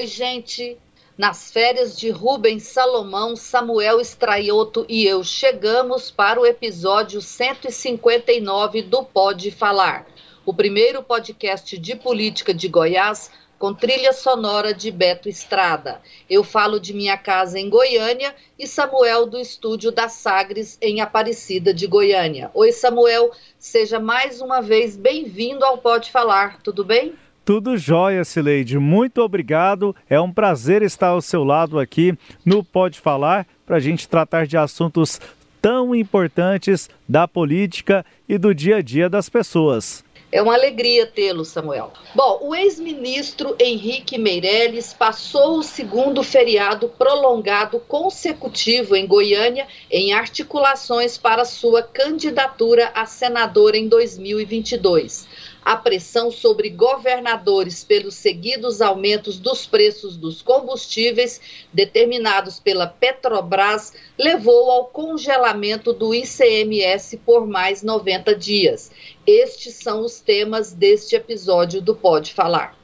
Oi, 0.00 0.06
gente. 0.06 0.78
Nas 1.18 1.52
férias 1.52 1.94
de 1.94 2.08
Rubens 2.08 2.62
Salomão, 2.62 3.36
Samuel 3.36 4.00
Estraioto 4.00 4.86
e 4.88 5.04
eu 5.04 5.22
chegamos 5.22 6.10
para 6.10 6.40
o 6.40 6.46
episódio 6.46 7.20
159 7.20 8.80
do 8.80 9.04
Pode 9.04 9.50
Falar, 9.50 10.06
o 10.46 10.54
primeiro 10.54 11.02
podcast 11.02 11.76
de 11.76 11.94
política 11.96 12.54
de 12.54 12.66
Goiás 12.66 13.30
com 13.58 13.74
trilha 13.74 14.14
sonora 14.14 14.72
de 14.72 14.90
Beto 14.90 15.28
Estrada. 15.28 16.00
Eu 16.30 16.42
falo 16.42 16.80
de 16.80 16.94
minha 16.94 17.18
casa 17.18 17.58
em 17.58 17.68
Goiânia 17.68 18.34
e 18.58 18.66
Samuel 18.66 19.26
do 19.26 19.38
estúdio 19.38 19.92
da 19.92 20.08
Sagres 20.08 20.78
em 20.80 21.02
Aparecida 21.02 21.74
de 21.74 21.86
Goiânia. 21.86 22.50
Oi, 22.54 22.72
Samuel, 22.72 23.32
seja 23.58 24.00
mais 24.00 24.40
uma 24.40 24.62
vez 24.62 24.96
bem-vindo 24.96 25.62
ao 25.62 25.76
Pode 25.76 26.10
Falar, 26.10 26.62
tudo 26.62 26.86
bem? 26.86 27.14
Tudo 27.50 27.76
jóia, 27.76 28.24
Cileide. 28.24 28.78
Muito 28.78 29.20
obrigado. 29.22 29.92
É 30.08 30.20
um 30.20 30.30
prazer 30.30 30.82
estar 30.82 31.08
ao 31.08 31.20
seu 31.20 31.42
lado 31.42 31.80
aqui 31.80 32.16
no 32.46 32.62
Pode 32.62 33.00
Falar 33.00 33.44
para 33.66 33.74
a 33.74 33.80
gente 33.80 34.08
tratar 34.08 34.46
de 34.46 34.56
assuntos 34.56 35.20
tão 35.60 35.92
importantes 35.92 36.88
da 37.08 37.26
política 37.26 38.06
e 38.28 38.38
do 38.38 38.54
dia 38.54 38.76
a 38.76 38.80
dia 38.80 39.10
das 39.10 39.28
pessoas. 39.28 40.04
É 40.30 40.40
uma 40.40 40.54
alegria 40.54 41.08
tê-lo, 41.08 41.44
Samuel. 41.44 41.92
Bom, 42.14 42.38
o 42.40 42.54
ex-ministro 42.54 43.56
Henrique 43.58 44.16
Meirelles 44.16 44.92
passou 44.92 45.58
o 45.58 45.62
segundo 45.64 46.22
feriado 46.22 46.88
prolongado 46.90 47.80
consecutivo 47.80 48.94
em 48.94 49.08
Goiânia 49.08 49.66
em 49.90 50.12
articulações 50.12 51.18
para 51.18 51.44
sua 51.44 51.82
candidatura 51.82 52.92
a 52.94 53.06
senador 53.06 53.74
em 53.74 53.88
2022 53.88 55.49
a 55.64 55.76
pressão 55.76 56.30
sobre 56.30 56.70
governadores 56.70 57.84
pelos 57.84 58.14
seguidos 58.14 58.80
aumentos 58.80 59.38
dos 59.38 59.66
preços 59.66 60.16
dos 60.16 60.42
combustíveis 60.42 61.40
determinados 61.72 62.58
pela 62.58 62.86
Petrobras 62.86 63.92
levou 64.18 64.70
ao 64.70 64.86
congelamento 64.86 65.92
do 65.92 66.14
ICMS 66.14 67.18
por 67.18 67.46
mais 67.46 67.82
90 67.82 68.34
dias. 68.34 68.90
Estes 69.26 69.74
são 69.74 70.04
os 70.04 70.20
temas 70.20 70.72
deste 70.72 71.14
episódio 71.14 71.80
do 71.80 71.94
Pode 71.94 72.32
Falar. 72.32 72.79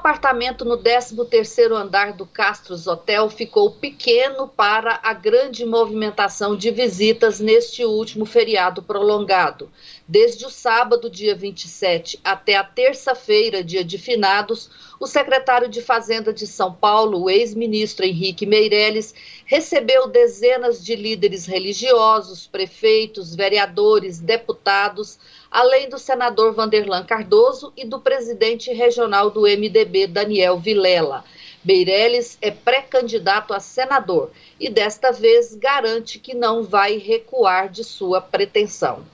Apartamento 0.00 0.64
no 0.64 0.78
13º 0.78 1.72
andar 1.72 2.14
do 2.14 2.24
Castros 2.24 2.86
Hotel 2.86 3.28
ficou 3.28 3.70
pequeno 3.72 4.48
para 4.48 4.98
a 5.02 5.12
grande 5.12 5.66
movimentação 5.66 6.56
de 6.56 6.70
visitas 6.70 7.38
neste 7.38 7.84
último 7.84 8.24
feriado 8.24 8.82
prolongado. 8.82 9.70
Desde 10.08 10.46
o 10.46 10.50
sábado, 10.50 11.10
dia 11.10 11.34
27, 11.34 12.18
até 12.24 12.56
a 12.56 12.64
terça-feira, 12.64 13.62
dia 13.62 13.84
de 13.84 13.98
finados, 13.98 14.70
o 14.98 15.06
secretário 15.06 15.68
de 15.68 15.82
Fazenda 15.82 16.32
de 16.32 16.46
São 16.46 16.72
Paulo, 16.72 17.24
o 17.24 17.30
ex-ministro 17.30 18.06
Henrique 18.06 18.46
Meirelles, 18.46 19.14
recebeu 19.44 20.08
dezenas 20.08 20.82
de 20.82 20.96
líderes 20.96 21.44
religiosos, 21.44 22.46
prefeitos, 22.46 23.34
vereadores, 23.34 24.18
deputados, 24.18 25.18
além 25.50 25.88
do 25.88 25.98
senador 25.98 26.54
Vanderlan 26.54 27.04
Cardoso 27.04 27.72
e 27.76 27.84
do 27.84 27.98
presidente 27.98 28.72
regional 28.72 29.30
do 29.30 29.42
MDB, 29.42 30.06
Daniel 30.06 30.58
Vilela. 30.58 31.24
Meirelles 31.64 32.38
é 32.40 32.50
pré-candidato 32.50 33.52
a 33.52 33.60
senador 33.60 34.30
e 34.58 34.70
desta 34.70 35.10
vez 35.10 35.54
garante 35.54 36.18
que 36.18 36.34
não 36.34 36.62
vai 36.62 36.96
recuar 36.96 37.68
de 37.68 37.84
sua 37.84 38.20
pretensão. 38.20 39.04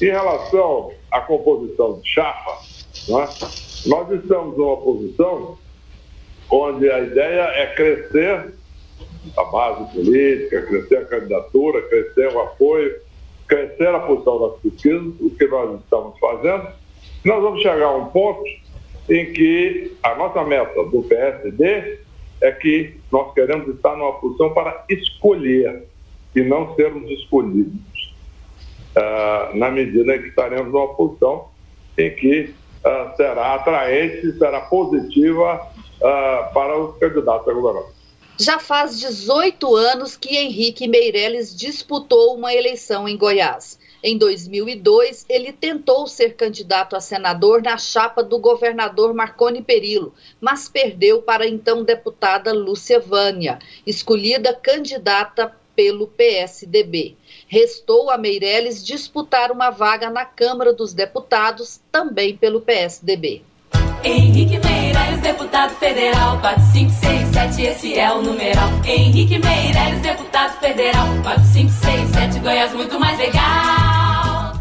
Em 0.00 0.06
relação 0.06 0.92
à 1.10 1.20
composição 1.20 2.00
de 2.00 2.08
chapa, 2.08 2.58
é? 3.08 3.88
Nós 3.88 4.10
estamos 4.10 4.56
numa 4.56 4.76
posição 4.76 5.58
onde 6.50 6.90
a 6.90 7.00
ideia 7.00 7.42
é 7.54 7.66
crescer 7.74 8.54
a 9.36 9.44
base 9.44 9.92
política, 9.92 10.62
crescer 10.62 10.96
a 10.96 11.04
candidatura, 11.04 11.82
crescer 11.82 12.32
o 12.34 12.40
apoio, 12.40 13.00
crescer 13.52 13.88
a 13.88 14.00
posição 14.00 14.40
das 14.40 14.60
pesquisas, 14.60 15.12
o 15.20 15.30
que 15.30 15.46
nós 15.46 15.78
estamos 15.80 16.18
fazendo. 16.18 16.68
Nós 17.22 17.42
vamos 17.42 17.60
chegar 17.60 17.84
a 17.84 17.96
um 17.96 18.06
ponto 18.06 18.42
em 19.10 19.32
que 19.32 19.92
a 20.02 20.14
nossa 20.14 20.42
meta 20.44 20.82
do 20.84 21.02
PSD 21.02 21.98
é 22.40 22.50
que 22.50 22.96
nós 23.10 23.32
queremos 23.34 23.68
estar 23.68 23.94
numa 23.94 24.14
posição 24.14 24.54
para 24.54 24.84
escolher 24.88 25.84
e 26.34 26.40
não 26.42 26.74
sermos 26.74 27.10
escolhidos. 27.10 28.14
Uh, 28.96 29.56
na 29.56 29.70
medida 29.70 30.16
em 30.16 30.22
que 30.22 30.28
estaremos 30.28 30.72
numa 30.72 30.94
posição 30.94 31.48
em 31.96 32.10
que 32.10 32.54
uh, 32.84 33.16
será 33.16 33.54
atraente, 33.54 34.32
será 34.38 34.60
positiva 34.62 35.54
uh, 35.56 36.54
para 36.54 36.78
os 36.78 36.96
candidatos 36.98 37.48
a 37.48 37.52
governador. 37.52 38.01
Já 38.38 38.58
faz 38.58 38.98
18 38.98 39.76
anos 39.76 40.16
que 40.16 40.36
Henrique 40.36 40.88
Meirelles 40.88 41.54
disputou 41.54 42.34
uma 42.34 42.52
eleição 42.52 43.08
em 43.08 43.16
Goiás. 43.16 43.78
Em 44.02 44.18
2002, 44.18 45.24
ele 45.28 45.52
tentou 45.52 46.08
ser 46.08 46.34
candidato 46.34 46.96
a 46.96 47.00
senador 47.00 47.62
na 47.62 47.78
chapa 47.78 48.20
do 48.20 48.36
governador 48.38 49.14
Marconi 49.14 49.62
Perillo, 49.62 50.12
mas 50.40 50.68
perdeu 50.68 51.22
para 51.22 51.44
a 51.44 51.48
então 51.48 51.84
deputada 51.84 52.52
Lúcia 52.52 52.98
Vânia, 52.98 53.60
escolhida 53.86 54.52
candidata 54.52 55.54
pelo 55.76 56.08
PSDB. 56.08 57.16
Restou 57.46 58.10
a 58.10 58.18
Meirelles 58.18 58.84
disputar 58.84 59.52
uma 59.52 59.70
vaga 59.70 60.10
na 60.10 60.24
Câmara 60.24 60.72
dos 60.72 60.92
Deputados, 60.92 61.80
também 61.92 62.36
pelo 62.36 62.60
PSDB. 62.60 63.42
Henrique 64.02 64.58
Meirelles, 64.58 65.20
deputado 65.20 65.76
federal, 65.76 66.40
4567, 67.52 67.62
esse 67.62 67.98
é 67.98 68.12
o 68.12 68.22
numeral. 68.22 68.68
Henrique 68.84 69.38
Meirelles, 69.38 70.00
deputado 70.00 70.58
federal, 70.58 71.06
4567, 71.22 72.40
Goiás 72.40 72.72
muito 72.72 72.98
mais 72.98 73.16
legal. 73.18 74.54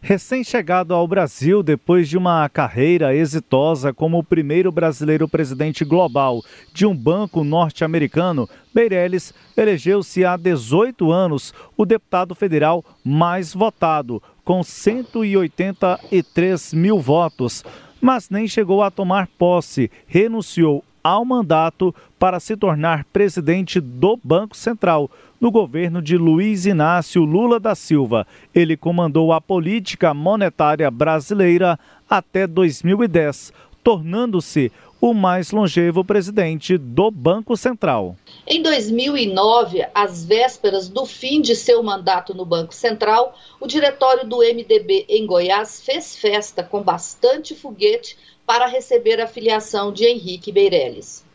Recém-chegado 0.00 0.94
ao 0.94 1.06
Brasil 1.06 1.62
depois 1.62 2.08
de 2.08 2.16
uma 2.16 2.48
carreira 2.48 3.14
exitosa 3.14 3.92
como 3.92 4.18
o 4.18 4.24
primeiro 4.24 4.72
brasileiro 4.72 5.28
presidente 5.28 5.84
global 5.84 6.40
de 6.72 6.86
um 6.86 6.96
banco 6.96 7.44
norte-americano, 7.44 8.48
Meirelles 8.74 9.34
elegeu-se 9.56 10.24
há 10.24 10.36
18 10.36 11.10
anos 11.10 11.52
o 11.76 11.84
deputado 11.84 12.34
federal 12.34 12.82
mais 13.04 13.52
votado, 13.52 14.22
com 14.44 14.62
183 14.62 16.72
mil 16.72 16.98
votos, 17.00 17.62
mas 18.00 18.30
nem 18.30 18.48
chegou 18.48 18.82
a 18.82 18.90
tomar 18.90 19.28
posse, 19.36 19.90
renunciou 20.06 20.82
ao 21.02 21.24
mandato 21.24 21.94
para 22.18 22.40
se 22.40 22.56
tornar 22.56 23.04
presidente 23.04 23.80
do 23.80 24.18
Banco 24.22 24.56
Central 24.56 25.10
no 25.40 25.50
governo 25.50 26.02
de 26.02 26.16
Luiz 26.16 26.66
Inácio 26.66 27.22
Lula 27.24 27.60
da 27.60 27.74
Silva. 27.74 28.26
Ele 28.54 28.76
comandou 28.76 29.32
a 29.32 29.40
política 29.40 30.12
monetária 30.12 30.90
brasileira 30.90 31.78
até 32.08 32.46
2010, 32.46 33.52
tornando-se 33.84 34.72
o 35.00 35.14
mais 35.14 35.52
longevo 35.52 36.04
presidente 36.04 36.76
do 36.76 37.10
Banco 37.10 37.56
Central. 37.56 38.16
Em 38.46 38.60
2009, 38.62 39.86
às 39.94 40.24
vésperas 40.24 40.88
do 40.88 41.06
fim 41.06 41.40
de 41.40 41.54
seu 41.54 41.82
mandato 41.82 42.34
no 42.34 42.44
Banco 42.44 42.74
Central, 42.74 43.38
o 43.60 43.66
diretório 43.66 44.26
do 44.26 44.38
MDB 44.38 45.06
em 45.08 45.24
Goiás 45.24 45.80
fez 45.80 46.16
festa 46.16 46.64
com 46.64 46.82
bastante 46.82 47.54
foguete 47.54 48.16
para 48.44 48.66
receber 48.66 49.20
a 49.20 49.26
filiação 49.28 49.92
de 49.92 50.04
Henrique 50.04 50.50
Meirelles. 50.50 51.27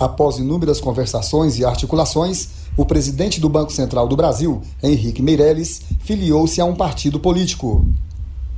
Após 0.00 0.38
inúmeras 0.38 0.80
conversações 0.80 1.58
e 1.58 1.64
articulações, 1.64 2.48
o 2.74 2.86
presidente 2.86 3.38
do 3.38 3.50
Banco 3.50 3.70
Central 3.70 4.08
do 4.08 4.16
Brasil, 4.16 4.62
Henrique 4.82 5.20
Meirelles, 5.20 5.82
filiou-se 5.98 6.58
a 6.58 6.64
um 6.64 6.74
partido 6.74 7.20
político. 7.20 7.84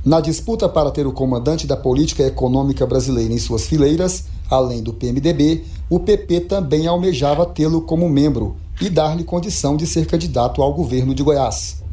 Na 0.05 0.21
disputa 0.21 0.69
para 0.69 0.89
ter 0.89 1.05
o 1.05 1.11
comandante 1.11 1.67
da 1.67 1.75
política 1.75 2.23
econômica 2.23 2.85
brasileira 2.85 3.33
em 3.33 3.37
suas 3.37 3.65
fileiras, 3.65 4.23
além 4.49 4.81
do 4.81 4.93
PMDB, 4.93 5.65
o 5.89 5.99
PP 5.99 6.41
também 6.41 6.87
almejava 6.87 7.45
tê-lo 7.45 7.81
como 7.81 8.07
membro, 8.07 8.55
e 8.79 8.89
dar-lhe 8.89 9.25
condição 9.25 9.75
de 9.75 9.85
ser 9.85 10.07
candidato 10.07 10.61
ao 10.61 10.73
governo 10.73 11.13
de 11.13 11.23
Goiás. 11.23 11.83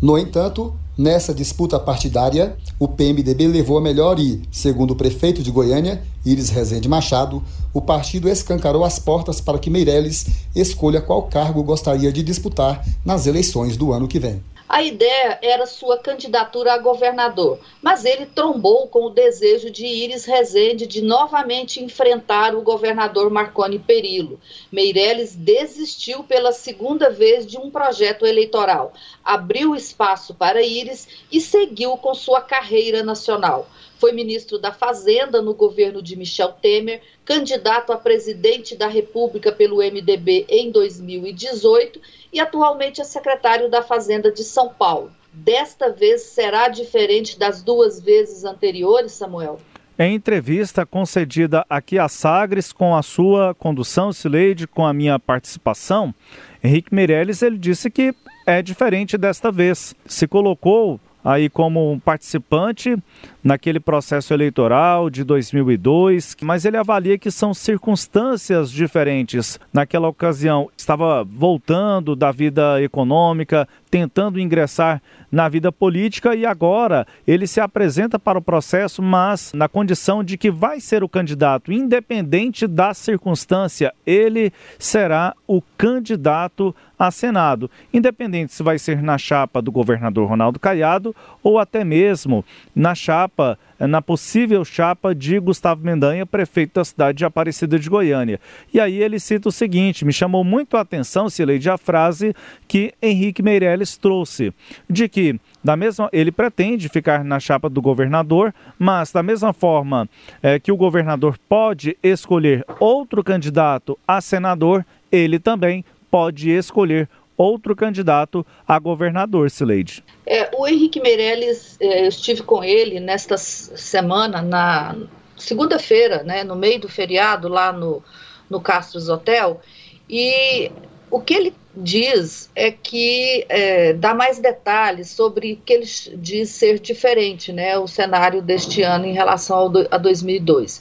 No 0.00 0.16
entanto, 0.16 0.72
nessa 0.96 1.34
disputa 1.34 1.78
partidária, 1.78 2.56
o 2.78 2.86
PMDB 2.86 3.46
levou 3.46 3.78
a 3.78 3.80
melhor 3.80 4.18
e, 4.18 4.42
segundo 4.50 4.92
o 4.92 4.96
prefeito 4.96 5.42
de 5.42 5.50
Goiânia, 5.50 6.02
Iris 6.24 6.50
Rezende 6.50 6.88
Machado, 6.88 7.42
o 7.72 7.80
partido 7.80 8.28
escancarou 8.28 8.84
as 8.84 8.98
portas 8.98 9.40
para 9.40 9.58
que 9.58 9.70
Meirelles 9.70 10.26
escolha 10.54 11.00
qual 11.00 11.22
cargo 11.22 11.62
gostaria 11.62 12.12
de 12.12 12.22
disputar 12.22 12.86
nas 13.04 13.26
eleições 13.26 13.76
do 13.76 13.92
ano 13.92 14.06
que 14.06 14.18
vem. 14.18 14.40
A 14.72 14.82
ideia 14.82 15.38
era 15.42 15.66
sua 15.66 15.98
candidatura 15.98 16.72
a 16.72 16.78
governador, 16.78 17.58
mas 17.82 18.06
ele 18.06 18.24
trombou 18.24 18.88
com 18.88 19.04
o 19.04 19.10
desejo 19.10 19.70
de 19.70 19.84
Iris 19.84 20.24
Rezende 20.24 20.86
de 20.86 21.02
novamente 21.02 21.84
enfrentar 21.84 22.54
o 22.54 22.62
governador 22.62 23.30
Marconi 23.30 23.78
Perillo. 23.78 24.40
Meirelles 24.72 25.36
desistiu 25.36 26.24
pela 26.24 26.52
segunda 26.52 27.10
vez 27.10 27.46
de 27.46 27.58
um 27.58 27.70
projeto 27.70 28.24
eleitoral, 28.24 28.94
abriu 29.22 29.76
espaço 29.76 30.32
para 30.32 30.62
Iris 30.62 31.06
e 31.30 31.38
seguiu 31.38 31.98
com 31.98 32.14
sua 32.14 32.40
carreira 32.40 33.02
nacional. 33.02 33.68
Foi 34.02 34.10
ministro 34.10 34.58
da 34.58 34.72
Fazenda 34.72 35.40
no 35.40 35.54
governo 35.54 36.02
de 36.02 36.16
Michel 36.16 36.48
Temer, 36.60 37.00
candidato 37.24 37.92
a 37.92 37.96
presidente 37.96 38.74
da 38.74 38.88
República 38.88 39.52
pelo 39.52 39.76
MDB 39.76 40.44
em 40.48 40.72
2018 40.72 42.00
e 42.32 42.40
atualmente 42.40 43.00
é 43.00 43.04
secretário 43.04 43.70
da 43.70 43.80
Fazenda 43.80 44.32
de 44.32 44.42
São 44.42 44.70
Paulo. 44.70 45.12
Desta 45.32 45.92
vez 45.92 46.22
será 46.22 46.66
diferente 46.66 47.38
das 47.38 47.62
duas 47.62 48.00
vezes 48.00 48.44
anteriores, 48.44 49.12
Samuel? 49.12 49.60
Em 49.96 50.16
entrevista 50.16 50.84
concedida 50.84 51.64
aqui 51.70 51.96
a 51.96 52.08
Sagres, 52.08 52.72
com 52.72 52.96
a 52.96 53.04
sua 53.04 53.54
condução, 53.54 54.12
Sileide, 54.12 54.66
com 54.66 54.84
a 54.84 54.92
minha 54.92 55.16
participação, 55.16 56.12
Henrique 56.60 56.92
Meirelles 56.92 57.40
ele 57.40 57.56
disse 57.56 57.88
que 57.88 58.12
é 58.48 58.62
diferente 58.62 59.16
desta 59.16 59.52
vez. 59.52 59.94
Se 60.04 60.26
colocou 60.26 60.98
aí 61.24 61.48
como 61.48 61.92
um 61.92 62.00
participante 62.00 62.96
naquele 63.42 63.80
processo 63.80 64.32
eleitoral 64.32 65.10
de 65.10 65.24
2002, 65.24 66.36
mas 66.42 66.64
ele 66.64 66.76
avalia 66.76 67.18
que 67.18 67.30
são 67.30 67.52
circunstâncias 67.52 68.70
diferentes. 68.70 69.58
Naquela 69.72 70.08
ocasião, 70.08 70.70
estava 70.76 71.24
voltando 71.24 72.14
da 72.14 72.30
vida 72.30 72.80
econômica, 72.82 73.68
tentando 73.90 74.40
ingressar 74.40 75.02
na 75.30 75.48
vida 75.48 75.72
política 75.72 76.34
e 76.34 76.44
agora 76.44 77.06
ele 77.26 77.46
se 77.46 77.60
apresenta 77.60 78.18
para 78.18 78.38
o 78.38 78.42
processo, 78.42 79.02
mas 79.02 79.52
na 79.54 79.68
condição 79.68 80.22
de 80.22 80.36
que 80.36 80.50
vai 80.50 80.78
ser 80.78 81.02
o 81.02 81.08
candidato, 81.08 81.72
independente 81.72 82.66
da 82.66 82.92
circunstância, 82.92 83.92
ele 84.06 84.52
será 84.78 85.34
o 85.46 85.62
candidato 85.76 86.74
a 86.98 87.10
Senado, 87.10 87.70
independente 87.92 88.52
se 88.52 88.62
vai 88.62 88.78
ser 88.78 89.02
na 89.02 89.18
chapa 89.18 89.60
do 89.60 89.72
governador 89.72 90.28
Ronaldo 90.28 90.60
Caiado 90.60 91.14
ou 91.42 91.58
até 91.58 91.82
mesmo 91.82 92.44
na 92.74 92.94
chapa, 92.94 93.31
na 93.78 94.00
possível 94.00 94.64
chapa 94.64 95.14
de 95.14 95.38
Gustavo 95.38 95.84
Mendanha, 95.84 96.26
prefeito 96.26 96.74
da 96.74 96.84
cidade 96.84 97.18
de 97.18 97.24
Aparecida 97.24 97.78
de 97.78 97.88
Goiânia. 97.88 98.40
E 98.72 98.78
aí 98.78 99.02
ele 99.02 99.18
cita 99.18 99.48
o 99.48 99.52
seguinte: 99.52 100.04
me 100.04 100.12
chamou 100.12 100.44
muito 100.44 100.76
a 100.76 100.80
atenção, 100.80 101.28
Sileide, 101.28 101.70
a 101.70 101.78
frase 101.78 102.34
que 102.68 102.94
Henrique 103.02 103.42
Meirelles 103.42 103.96
trouxe, 103.96 104.52
de 104.88 105.08
que 105.08 105.40
da 105.62 105.76
mesma, 105.76 106.08
ele 106.12 106.32
pretende 106.32 106.88
ficar 106.88 107.24
na 107.24 107.38
chapa 107.38 107.68
do 107.68 107.80
governador, 107.80 108.52
mas 108.78 109.12
da 109.12 109.22
mesma 109.22 109.52
forma 109.52 110.08
é, 110.42 110.58
que 110.58 110.72
o 110.72 110.76
governador 110.76 111.38
pode 111.48 111.96
escolher 112.02 112.64
outro 112.80 113.22
candidato 113.22 113.96
a 114.06 114.20
senador, 114.20 114.84
ele 115.10 115.38
também 115.38 115.84
pode 116.10 116.50
escolher 116.50 117.08
outro 117.42 117.74
candidato 117.74 118.46
a 118.66 118.78
governador, 118.78 119.50
Sileide. 119.50 120.04
É, 120.26 120.50
o 120.56 120.66
Henrique 120.66 121.00
Meirelles, 121.00 121.76
é, 121.80 122.04
eu 122.04 122.08
estive 122.08 122.42
com 122.42 122.62
ele 122.62 123.00
nesta 123.00 123.36
semana, 123.36 124.40
na 124.40 124.96
segunda-feira, 125.36 126.22
né, 126.22 126.44
no 126.44 126.56
meio 126.56 126.80
do 126.80 126.88
feriado, 126.88 127.48
lá 127.48 127.72
no, 127.72 128.02
no 128.48 128.60
Castros 128.60 129.08
Hotel, 129.08 129.60
e 130.08 130.70
o 131.10 131.20
que 131.20 131.34
ele 131.34 131.54
diz 131.74 132.50
é 132.54 132.70
que 132.70 133.44
é, 133.48 133.92
dá 133.94 134.14
mais 134.14 134.38
detalhes 134.38 135.08
sobre 135.10 135.54
o 135.54 135.56
que 135.56 135.72
ele 135.72 135.86
diz 136.16 136.50
ser 136.50 136.78
diferente, 136.78 137.52
né, 137.52 137.78
o 137.78 137.86
cenário 137.86 138.42
deste 138.42 138.82
ano 138.82 139.06
em 139.06 139.12
relação 139.12 139.56
ao 139.56 139.68
do, 139.68 139.86
a 139.90 139.98
2002. 139.98 140.80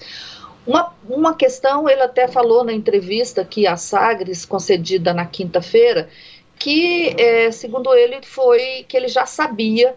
Uma, 0.65 0.93
uma 1.09 1.33
questão, 1.33 1.89
ele 1.89 2.01
até 2.01 2.27
falou 2.27 2.63
na 2.63 2.71
entrevista 2.71 3.43
que 3.43 3.65
a 3.65 3.75
Sagres, 3.75 4.45
concedida 4.45 5.13
na 5.13 5.25
quinta-feira, 5.25 6.07
que, 6.61 7.15
é, 7.17 7.51
segundo 7.51 7.91
ele, 7.95 8.19
foi 8.21 8.85
que 8.87 8.95
ele 8.95 9.07
já 9.07 9.25
sabia 9.25 9.95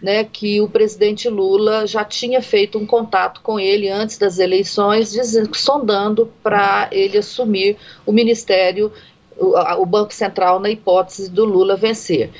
né, 0.00 0.22
que 0.22 0.60
o 0.60 0.68
presidente 0.68 1.28
Lula 1.28 1.88
já 1.88 2.04
tinha 2.04 2.40
feito 2.40 2.78
um 2.78 2.86
contato 2.86 3.40
com 3.40 3.58
ele 3.58 3.88
antes 3.88 4.16
das 4.16 4.38
eleições, 4.38 5.10
dizendo, 5.10 5.52
sondando 5.56 6.32
para 6.40 6.88
ele 6.92 7.18
assumir 7.18 7.76
o 8.06 8.12
ministério, 8.12 8.92
o, 9.36 9.58
o 9.82 9.84
Banco 9.84 10.14
Central, 10.14 10.60
na 10.60 10.70
hipótese 10.70 11.28
do 11.28 11.44
Lula 11.44 11.74
vencer. 11.74 12.30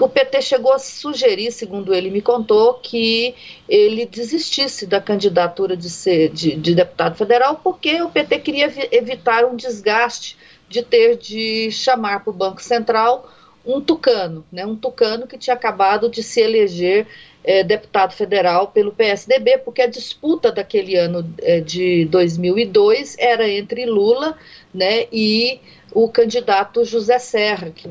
O 0.00 0.08
PT 0.08 0.42
chegou 0.42 0.72
a 0.72 0.78
sugerir, 0.80 1.52
segundo 1.52 1.94
ele 1.94 2.10
me 2.10 2.20
contou, 2.20 2.74
que 2.74 3.36
ele 3.68 4.04
desistisse 4.04 4.84
da 4.84 5.00
candidatura 5.00 5.76
de 5.76 5.88
ser 5.88 6.30
de, 6.30 6.56
de 6.56 6.74
deputado 6.74 7.14
federal, 7.14 7.60
porque 7.62 8.02
o 8.02 8.10
PT 8.10 8.38
queria 8.40 8.72
evitar 8.90 9.44
um 9.44 9.54
desgaste 9.54 10.36
de 10.74 10.82
ter 10.82 11.16
de 11.16 11.70
chamar 11.70 12.24
para 12.24 12.30
o 12.30 12.34
Banco 12.34 12.60
Central 12.60 13.30
um 13.64 13.80
tucano, 13.80 14.44
né, 14.52 14.66
um 14.66 14.76
tucano 14.76 15.26
que 15.26 15.38
tinha 15.38 15.54
acabado 15.54 16.10
de 16.10 16.22
se 16.22 16.40
eleger 16.40 17.06
é, 17.42 17.62
deputado 17.62 18.12
federal 18.12 18.68
pelo 18.68 18.92
PSDB, 18.92 19.58
porque 19.58 19.80
a 19.82 19.86
disputa 19.86 20.50
daquele 20.50 20.96
ano 20.96 21.24
é, 21.40 21.60
de 21.60 22.04
2002 22.06 23.16
era 23.18 23.48
entre 23.48 23.86
Lula 23.86 24.36
né, 24.74 25.06
e 25.12 25.60
o 25.94 26.08
candidato 26.08 26.84
José 26.84 27.20
Serra, 27.20 27.70
que, 27.70 27.88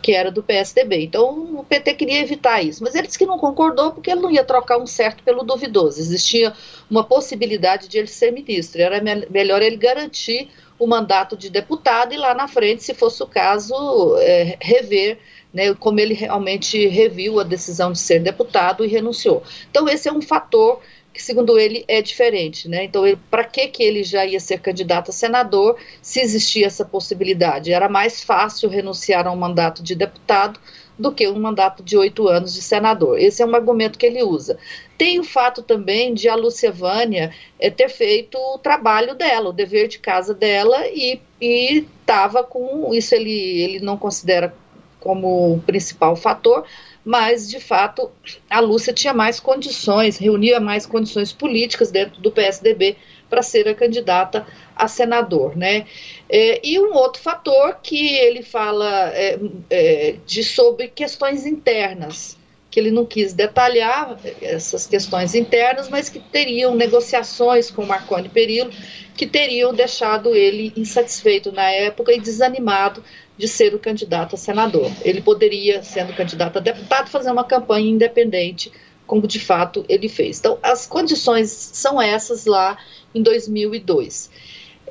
que 0.00 0.12
era 0.12 0.30
do 0.30 0.44
PSDB. 0.44 1.02
Então 1.02 1.58
o 1.58 1.64
PT 1.64 1.94
queria 1.94 2.20
evitar 2.20 2.62
isso, 2.62 2.84
mas 2.84 2.94
ele 2.94 3.08
disse 3.08 3.18
que 3.18 3.26
não 3.26 3.36
concordou 3.36 3.90
porque 3.90 4.12
ele 4.12 4.20
não 4.20 4.30
ia 4.30 4.44
trocar 4.44 4.78
um 4.78 4.86
certo 4.86 5.24
pelo 5.24 5.42
duvidoso. 5.42 5.98
Existia 5.98 6.52
uma 6.88 7.02
possibilidade 7.02 7.88
de 7.88 7.98
ele 7.98 8.06
ser 8.06 8.30
ministro, 8.30 8.80
era 8.80 9.00
me 9.00 9.26
melhor 9.28 9.60
ele 9.60 9.76
garantir 9.76 10.48
o 10.78 10.86
mandato 10.86 11.36
de 11.36 11.50
deputado 11.50 12.14
e 12.14 12.16
lá 12.16 12.32
na 12.32 12.46
frente, 12.46 12.84
se 12.84 12.94
fosse 12.94 13.22
o 13.22 13.26
caso, 13.26 13.74
é, 14.18 14.56
rever 14.60 15.18
né, 15.56 15.74
como 15.74 15.98
ele 15.98 16.12
realmente 16.12 16.86
reviu 16.86 17.40
a 17.40 17.42
decisão 17.42 17.90
de 17.90 17.98
ser 17.98 18.20
deputado 18.20 18.84
e 18.84 18.88
renunciou. 18.88 19.42
Então, 19.70 19.88
esse 19.88 20.06
é 20.06 20.12
um 20.12 20.20
fator 20.20 20.80
que, 21.16 21.22
segundo 21.22 21.58
ele, 21.58 21.84
é 21.88 22.00
diferente. 22.00 22.68
Né? 22.68 22.84
Então, 22.84 23.02
para 23.30 23.44
que, 23.44 23.66
que 23.68 23.82
ele 23.82 24.04
já 24.04 24.24
ia 24.24 24.38
ser 24.38 24.60
candidato 24.60 25.10
a 25.10 25.12
senador 25.12 25.76
se 26.00 26.20
existia 26.20 26.66
essa 26.66 26.84
possibilidade? 26.84 27.72
Era 27.72 27.88
mais 27.88 28.22
fácil 28.22 28.68
renunciar 28.68 29.26
a 29.26 29.32
um 29.32 29.36
mandato 29.36 29.82
de 29.82 29.94
deputado 29.94 30.60
do 30.98 31.12
que 31.12 31.28
um 31.28 31.38
mandato 31.38 31.82
de 31.82 31.96
oito 31.96 32.28
anos 32.28 32.54
de 32.54 32.62
senador. 32.62 33.18
Esse 33.18 33.42
é 33.42 33.46
um 33.46 33.54
argumento 33.54 33.98
que 33.98 34.06
ele 34.06 34.22
usa. 34.22 34.58
Tem 34.96 35.18
o 35.18 35.24
fato 35.24 35.62
também 35.62 36.14
de 36.14 36.28
a 36.28 36.34
Lúcia 36.34 36.72
Vânia 36.72 37.32
é, 37.58 37.70
ter 37.70 37.88
feito 37.88 38.38
o 38.38 38.58
trabalho 38.58 39.14
dela, 39.14 39.50
o 39.50 39.52
dever 39.52 39.88
de 39.88 39.98
casa 39.98 40.32
dela, 40.34 40.86
e 40.88 41.20
estava 41.40 42.42
com 42.42 42.94
isso, 42.94 43.14
ele, 43.14 43.62
ele 43.62 43.80
não 43.80 43.96
considera 43.96 44.54
como 44.98 45.62
principal 45.66 46.16
fator, 46.16 46.64
mas 47.06 47.48
de 47.48 47.60
fato 47.60 48.10
a 48.50 48.58
Lúcia 48.58 48.92
tinha 48.92 49.14
mais 49.14 49.38
condições, 49.38 50.18
reunia 50.18 50.58
mais 50.58 50.84
condições 50.84 51.32
políticas 51.32 51.92
dentro 51.92 52.20
do 52.20 52.32
PSDB 52.32 52.96
para 53.30 53.42
ser 53.42 53.68
a 53.68 53.74
candidata 53.76 54.44
a 54.74 54.88
senador, 54.88 55.56
né? 55.56 55.86
É, 56.28 56.60
e 56.66 56.80
um 56.80 56.92
outro 56.94 57.22
fator 57.22 57.78
que 57.80 58.16
ele 58.16 58.42
fala 58.42 59.12
é, 59.14 59.38
é, 59.70 60.16
de 60.26 60.42
sobre 60.42 60.88
questões 60.88 61.46
internas, 61.46 62.36
que 62.72 62.80
ele 62.80 62.90
não 62.90 63.06
quis 63.06 63.32
detalhar 63.32 64.18
essas 64.42 64.84
questões 64.84 65.36
internas, 65.36 65.88
mas 65.88 66.08
que 66.08 66.18
teriam 66.18 66.74
negociações 66.74 67.70
com 67.70 67.86
Marconi 67.86 68.28
Perillo 68.28 68.70
que 69.16 69.26
teriam 69.26 69.72
deixado 69.72 70.34
ele 70.34 70.72
insatisfeito 70.76 71.50
na 71.50 71.70
época 71.70 72.12
e 72.12 72.20
desanimado 72.20 73.02
de 73.36 73.46
ser 73.46 73.74
o 73.74 73.78
candidato 73.78 74.34
a 74.34 74.38
senador. 74.38 74.90
Ele 75.02 75.20
poderia, 75.20 75.82
sendo 75.82 76.14
candidato 76.14 76.56
a 76.56 76.60
deputado, 76.60 77.10
fazer 77.10 77.30
uma 77.30 77.44
campanha 77.44 77.90
independente, 77.90 78.72
como 79.06 79.26
de 79.26 79.38
fato 79.38 79.84
ele 79.88 80.08
fez. 80.08 80.38
Então, 80.38 80.58
as 80.62 80.86
condições 80.86 81.50
são 81.50 82.00
essas 82.00 82.46
lá 82.46 82.78
em 83.14 83.22
2002. 83.22 84.30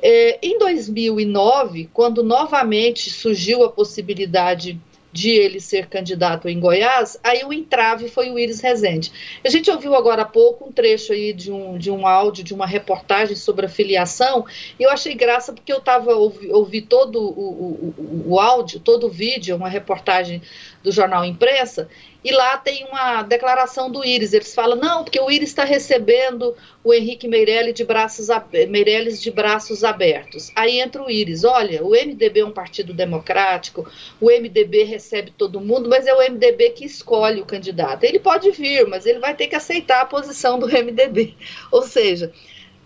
É, 0.02 0.38
em 0.42 0.58
2009, 0.58 1.88
quando 1.92 2.22
novamente 2.22 3.10
surgiu 3.10 3.64
a 3.64 3.72
possibilidade 3.72 4.78
de 5.16 5.30
ele 5.30 5.60
ser 5.60 5.86
candidato 5.86 6.46
em 6.46 6.60
Goiás, 6.60 7.18
aí 7.24 7.42
o 7.42 7.50
entrave 7.50 8.06
foi 8.06 8.30
o 8.30 8.38
Iris 8.38 8.60
Rezende. 8.60 9.10
A 9.42 9.48
gente 9.48 9.70
ouviu 9.70 9.94
agora 9.94 10.22
há 10.22 10.26
pouco 10.26 10.68
um 10.68 10.70
trecho 10.70 11.14
aí 11.14 11.32
de 11.32 11.50
um, 11.50 11.78
de 11.78 11.90
um 11.90 12.06
áudio, 12.06 12.44
de 12.44 12.52
uma 12.52 12.66
reportagem 12.66 13.34
sobre 13.34 13.64
a 13.64 13.68
filiação, 13.68 14.44
e 14.78 14.82
eu 14.82 14.90
achei 14.90 15.14
graça 15.14 15.54
porque 15.54 15.72
eu 15.72 15.78
estava 15.78 16.14
ouvi, 16.14 16.52
ouvi 16.52 16.82
todo 16.82 17.18
o, 17.18 17.94
o, 17.96 18.24
o, 18.26 18.38
áudio, 18.38 18.78
todo 18.78 19.06
o 19.06 19.10
vídeo, 19.10 19.56
uma 19.56 19.70
reportagem 19.70 20.42
do 20.86 20.92
jornal 20.92 21.24
Imprensa, 21.24 21.88
e 22.22 22.30
lá 22.30 22.56
tem 22.58 22.84
uma 22.84 23.24
declaração 23.24 23.90
do 23.90 24.04
Íris. 24.04 24.32
Eles 24.32 24.54
falam, 24.54 24.78
não, 24.78 25.02
porque 25.02 25.18
o 25.18 25.28
Íris 25.28 25.48
está 25.48 25.64
recebendo 25.64 26.54
o 26.84 26.94
Henrique 26.94 27.26
Meirelles 27.26 27.74
de, 27.74 27.84
braços, 27.84 28.28
Meirelles 28.68 29.20
de 29.20 29.32
braços 29.32 29.82
abertos. 29.82 30.52
Aí 30.54 30.78
entra 30.78 31.02
o 31.02 31.10
Íris, 31.10 31.42
olha, 31.42 31.82
o 31.82 31.90
MDB 31.90 32.38
é 32.38 32.46
um 32.46 32.52
partido 32.52 32.94
democrático, 32.94 33.84
o 34.20 34.26
MDB 34.26 34.84
recebe 34.84 35.32
todo 35.36 35.60
mundo, 35.60 35.88
mas 35.88 36.06
é 36.06 36.14
o 36.14 36.20
MDB 36.20 36.70
que 36.70 36.84
escolhe 36.84 37.40
o 37.40 37.46
candidato. 37.46 38.04
Ele 38.04 38.20
pode 38.20 38.48
vir, 38.52 38.86
mas 38.86 39.06
ele 39.06 39.18
vai 39.18 39.34
ter 39.34 39.48
que 39.48 39.56
aceitar 39.56 40.02
a 40.02 40.06
posição 40.06 40.56
do 40.56 40.68
MDB. 40.68 41.34
Ou 41.72 41.82
seja, 41.82 42.32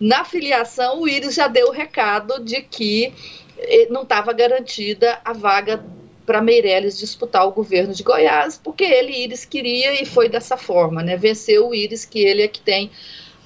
na 0.00 0.25
filiação, 0.25 1.02
o 1.02 1.09
Íris 1.09 1.35
já 1.35 1.49
deu 1.49 1.66
o 1.66 1.73
recado 1.73 2.42
de 2.42 2.62
que 2.62 3.12
eh, 3.59 3.88
não 3.90 4.04
estava 4.04 4.33
garantida 4.33 5.21
a 5.23 5.35
vaga 5.35 5.85
para 6.30 6.40
Meirelles 6.40 6.96
disputar 6.96 7.44
o 7.44 7.50
governo 7.50 7.92
de 7.92 8.04
Goiás, 8.04 8.56
porque 8.56 8.84
ele, 8.84 9.25
Íris, 9.25 9.44
queria 9.44 10.00
e 10.00 10.06
foi 10.06 10.28
dessa 10.28 10.56
forma, 10.56 11.02
né? 11.02 11.16
Venceu 11.16 11.66
o 11.66 11.75
Íris, 11.75 12.04
que 12.04 12.20
ele 12.20 12.42
é 12.42 12.46
que 12.46 12.60
tem 12.60 12.88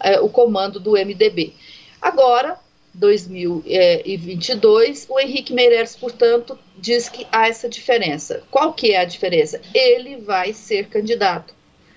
é, 0.00 0.20
o 0.20 0.28
comando 0.28 0.78
do 0.78 0.92
MDB. 0.92 1.54
Agora, 1.98 2.58
2022, 2.92 5.06
o 5.08 5.18
Henrique 5.18 5.54
Meirelles, 5.54 5.96
portanto, 5.96 6.58
diz 6.76 7.08
que 7.08 7.26
há 7.32 7.48
essa 7.48 7.70
diferença. 7.70 8.42
Qual 8.50 8.74
que 8.74 8.92
é 8.92 8.98
a 8.98 9.06
diferença? 9.06 9.62
Ele 9.72 10.18
vai 10.18 10.52
ser 10.52 10.88
candidato. 10.88 11.54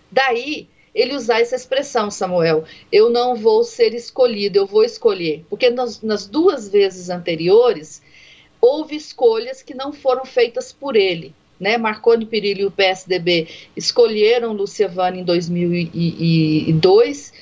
Daí, 0.09 0.69
ele 0.95 1.17
usar 1.17 1.41
essa 1.41 1.57
expressão, 1.57 2.09
Samuel, 2.09 2.63
eu 2.89 3.09
não 3.09 3.35
vou 3.35 3.65
ser 3.65 3.93
escolhido, 3.93 4.57
eu 4.57 4.65
vou 4.65 4.85
escolher. 4.85 5.43
Porque 5.49 5.69
nas, 5.69 6.01
nas 6.01 6.25
duas 6.25 6.69
vezes 6.69 7.09
anteriores, 7.09 8.01
houve 8.61 8.95
escolhas 8.95 9.61
que 9.61 9.73
não 9.73 9.93
foram 9.93 10.25
feitas 10.25 10.71
por 10.71 10.95
ele. 10.95 11.33
Né? 11.59 11.77
Marconi 11.77 12.25
Perillo 12.25 12.61
e 12.61 12.65
o 12.65 12.71
PSDB 12.71 13.47
escolheram 13.75 14.53
Luciavana 14.53 15.17
em 15.17 15.23
2002, 15.23 17.33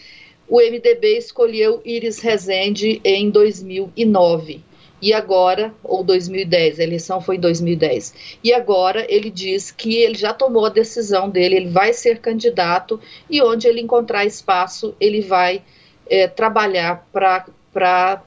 o 0.48 0.60
MDB 0.60 1.18
escolheu 1.18 1.82
Iris 1.84 2.20
Rezende 2.20 3.02
em 3.04 3.30
2009 3.30 4.64
e 5.02 5.14
agora, 5.14 5.74
ou 5.84 6.04
2010, 6.04 6.80
a 6.80 6.84
eleição 6.84 7.22
foi 7.22 7.36
em 7.36 7.40
2010, 7.40 8.38
e 8.44 8.54
agora 8.54 9.06
ele 9.10 9.30
diz 9.30 9.70
que 9.70 9.98
ele 9.98 10.16
já 10.16 10.34
tomou 10.34 10.66
a 10.66 10.70
decisão 10.70 11.30
dele, 11.30 11.56
ele 11.56 11.70
vai 11.70 11.94
ser 11.94 12.20
candidato 12.20 13.00
e 13.30 13.42
onde 13.42 13.68
ele 13.68 13.82
encontrar 13.82 14.26
espaço, 14.26 14.96
ele 15.00 15.22
vai 15.22 15.62
é, 16.08 16.28
trabalhar 16.28 17.08
para 17.12 18.24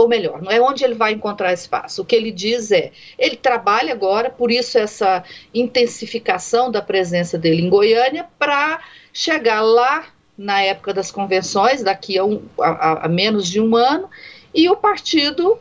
ou 0.00 0.08
melhor, 0.08 0.40
não 0.40 0.50
é 0.50 0.58
onde 0.58 0.82
ele 0.82 0.94
vai 0.94 1.12
encontrar 1.12 1.52
espaço. 1.52 2.00
O 2.00 2.04
que 2.06 2.16
ele 2.16 2.30
diz 2.30 2.72
é, 2.72 2.90
ele 3.18 3.36
trabalha 3.36 3.92
agora, 3.92 4.30
por 4.30 4.50
isso 4.50 4.78
essa 4.78 5.22
intensificação 5.52 6.70
da 6.70 6.80
presença 6.80 7.36
dele 7.36 7.62
em 7.62 7.68
Goiânia, 7.68 8.26
para 8.38 8.80
chegar 9.12 9.60
lá 9.60 10.06
na 10.38 10.62
época 10.62 10.94
das 10.94 11.10
convenções, 11.10 11.82
daqui 11.82 12.16
a, 12.16 12.24
um, 12.24 12.40
a, 12.58 13.04
a 13.04 13.08
menos 13.08 13.46
de 13.46 13.60
um 13.60 13.76
ano, 13.76 14.08
e 14.54 14.70
o 14.70 14.76
partido, 14.76 15.58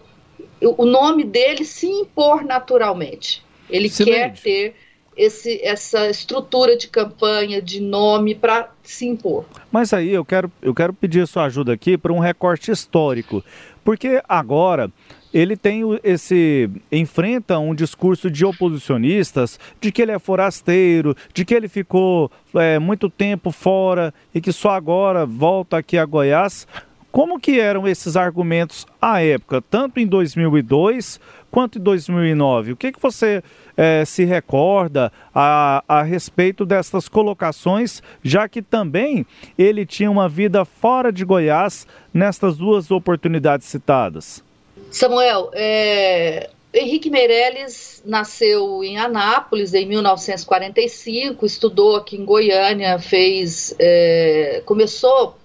o 0.61 0.85
nome 0.85 1.25
dele 1.25 1.65
se 1.65 1.87
impor 1.87 2.45
naturalmente. 2.45 3.43
Ele 3.69 3.87
Excelente. 3.87 4.41
quer 4.41 4.41
ter 4.41 4.75
esse, 5.17 5.59
essa 5.61 6.09
estrutura 6.09 6.77
de 6.77 6.87
campanha, 6.87 7.61
de 7.61 7.81
nome 7.81 8.33
para 8.33 8.71
se 8.81 9.05
impor. 9.05 9.43
Mas 9.69 9.91
aí 9.91 10.11
eu 10.11 10.23
quero, 10.23 10.49
eu 10.61 10.73
quero 10.73 10.93
pedir 10.93 11.27
sua 11.27 11.43
ajuda 11.43 11.73
aqui 11.73 11.97
para 11.97 12.13
um 12.13 12.19
recorte 12.19 12.71
histórico. 12.71 13.43
Porque 13.89 14.21
agora 14.29 14.91
ele 15.33 15.57
tem 15.57 15.81
esse 16.03 16.69
enfrenta 16.91 17.57
um 17.57 17.73
discurso 17.73 18.29
de 18.29 18.45
oposicionistas 18.45 19.59
de 19.81 19.91
que 19.91 20.03
ele 20.03 20.11
é 20.11 20.19
forasteiro, 20.19 21.17
de 21.33 21.43
que 21.43 21.55
ele 21.55 21.67
ficou 21.67 22.31
é, 22.53 22.77
muito 22.77 23.09
tempo 23.09 23.49
fora 23.49 24.13
e 24.31 24.39
que 24.39 24.51
só 24.51 24.69
agora 24.69 25.25
volta 25.25 25.77
aqui 25.77 25.97
a 25.97 26.05
Goiás. 26.05 26.67
Como 27.11 27.39
que 27.39 27.59
eram 27.59 27.87
esses 27.87 28.15
argumentos 28.15 28.85
à 29.01 29.21
época, 29.21 29.61
tanto 29.61 29.99
em 29.99 30.05
2002 30.05 31.19
quanto 31.49 31.79
em 31.79 31.81
2009? 31.81 32.73
O 32.73 32.77
que, 32.77 32.91
que 32.91 33.01
você 33.01 33.41
é, 33.75 34.03
se 34.05 34.23
recorda 34.25 35.11
a, 35.33 35.83
a 35.87 36.03
respeito 36.03 36.65
dessas 36.65 37.09
colocações, 37.09 38.03
já 38.23 38.47
que 38.47 38.61
também 38.61 39.25
ele 39.57 39.87
tinha 39.87 40.11
uma 40.11 40.29
vida 40.29 40.63
fora 40.65 41.11
de 41.11 41.25
Goiás 41.25 41.87
nestas 42.13 42.57
duas 42.57 42.91
oportunidades 42.91 43.67
citadas? 43.67 44.43
Samuel, 44.91 45.49
é, 45.53 46.51
Henrique 46.71 47.09
Meirelles 47.09 48.03
nasceu 48.05 48.83
em 48.83 48.99
Anápolis 48.99 49.73
em 49.73 49.87
1945, 49.87 51.43
estudou 51.43 51.95
aqui 51.95 52.17
em 52.17 52.25
Goiânia, 52.25 52.99
fez, 52.99 53.73
é, 53.79 54.61
começou 54.65 55.35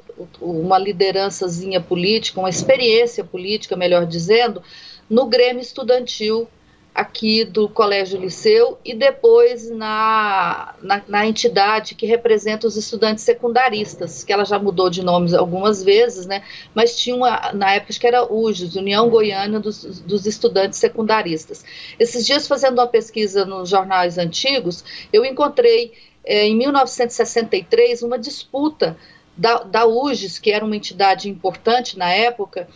uma 0.41 0.79
liderançazinha 0.79 1.81
política, 1.81 2.41
uma 2.41 2.51
experiência 2.51 3.25
política, 3.25 3.77
melhor 3.77 4.07
dizendo, 4.07 4.63
no 5.09 5.27
Grêmio 5.27 5.61
Estudantil 5.61 6.49
aqui 6.95 7.45
do 7.45 7.69
Colégio 7.69 8.21
Liceu 8.21 8.79
e 8.85 8.95
depois 8.95 9.69
na, 9.69 10.75
na, 10.81 11.03
na, 11.09 11.27
entidade 11.27 11.97
que 11.97 12.07
representa 12.07 12.69
os 12.69 12.77
estudantes 12.77 13.25
secundaristas, 13.25 14.23
que 14.23 14.33
ela 14.33 14.45
já 14.45 14.61
mudou 14.61 14.89
de 14.89 15.03
nomes 15.03 15.35
algumas 15.35 15.83
vezes, 15.83 16.25
né? 16.25 16.45
Mas 16.73 16.97
tinha 16.97 17.17
uma, 17.17 17.53
na 17.53 17.75
época 17.75 17.95
que 17.99 18.07
era 18.07 18.33
UJUS, 18.33 18.77
União 18.77 19.11
Goiana 19.11 19.59
dos, 19.59 19.83
dos 20.03 20.25
Estudantes 20.25 20.79
Secundaristas. 20.79 21.65
Esses 21.99 22.25
dias, 22.25 22.47
fazendo 22.47 22.79
uma 22.79 22.87
pesquisa 22.87 23.45
nos 23.45 23.69
jornais 23.69 24.17
antigos, 24.17 24.85
eu 25.13 25.25
encontrei 25.25 25.93
é, 26.25 26.47
em 26.47 26.57
1963 26.57 28.03
uma 28.03 28.19
disputa 28.19 28.97
da, 29.37 29.59
da 29.63 29.87
UGES, 29.87 30.39
que 30.39 30.51
era 30.51 30.65
uma 30.65 30.77
entidade 30.77 31.29
importante 31.29 31.99
na 31.99 32.11
época, 32.11 32.69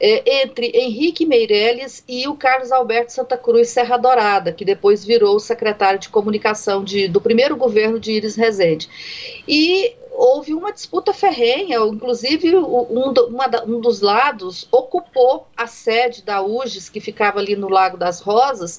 é, 0.00 0.42
entre 0.42 0.66
Henrique 0.74 1.24
Meirelles 1.24 2.04
e 2.08 2.26
o 2.28 2.34
Carlos 2.34 2.72
Alberto 2.72 3.12
Santa 3.12 3.36
Cruz 3.36 3.68
Serra 3.68 3.96
Dourada, 3.96 4.52
que 4.52 4.64
depois 4.64 5.04
virou 5.04 5.38
secretário 5.38 5.98
de 5.98 6.08
comunicação 6.08 6.82
de, 6.82 7.08
do 7.08 7.20
primeiro 7.20 7.56
governo 7.56 7.98
de 7.98 8.12
Iris 8.12 8.36
Rezende. 8.36 8.88
E 9.46 9.94
houve 10.10 10.54
uma 10.54 10.72
disputa 10.72 11.12
ferrenha, 11.12 11.78
inclusive 11.78 12.56
um, 12.56 12.62
uma, 12.62 13.64
um, 13.66 13.80
dos 13.80 14.00
lados 14.00 14.68
ocupou 14.70 15.46
a 15.56 15.66
sede 15.66 16.22
da 16.22 16.42
UGES, 16.42 16.88
que 16.88 17.00
ficava 17.00 17.40
ali 17.40 17.56
no 17.56 17.68
Lago 17.68 17.96
das 17.96 18.20
Rosas, 18.20 18.78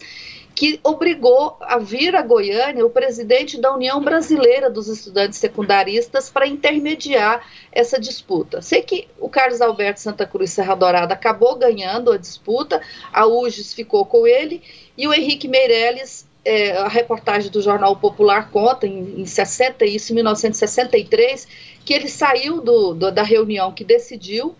que 0.55 0.79
obrigou 0.83 1.57
a 1.59 1.77
vir 1.77 2.15
a 2.15 2.21
Goiânia 2.21 2.85
o 2.85 2.89
presidente 2.89 3.59
da 3.59 3.73
União 3.73 4.01
Brasileira 4.01 4.69
dos 4.69 4.87
Estudantes 4.87 5.37
Secundaristas 5.37 6.29
para 6.29 6.47
intermediar 6.47 7.45
essa 7.71 7.99
disputa. 7.99 8.61
Sei 8.61 8.81
que 8.81 9.09
o 9.19 9.27
Carlos 9.27 9.59
Alberto 9.59 9.99
Santa 9.99 10.25
Cruz 10.25 10.51
Serra 10.51 10.73
Dourada 10.73 11.13
acabou 11.13 11.57
ganhando 11.57 12.11
a 12.11 12.17
disputa, 12.17 12.81
a 13.11 13.27
UGES 13.27 13.73
ficou 13.73 14.05
com 14.05 14.25
ele 14.25 14.63
e 14.97 15.05
o 15.07 15.13
Henrique 15.13 15.47
Meirelles 15.47 16.25
é, 16.45 16.77
a 16.77 16.87
reportagem 16.87 17.51
do 17.51 17.61
Jornal 17.61 17.95
Popular 17.95 18.51
conta, 18.51 18.85
em, 18.85 19.19
em 19.19 19.25
60, 19.25 19.83
isso 19.85 20.11
em 20.11 20.15
1963, 20.15 21.47
que 21.83 21.93
ele 21.93 22.07
saiu 22.07 22.61
do, 22.61 22.93
do, 22.93 23.11
da 23.11 23.23
reunião 23.23 23.73
que 23.73 23.83
decidiu 23.83 24.55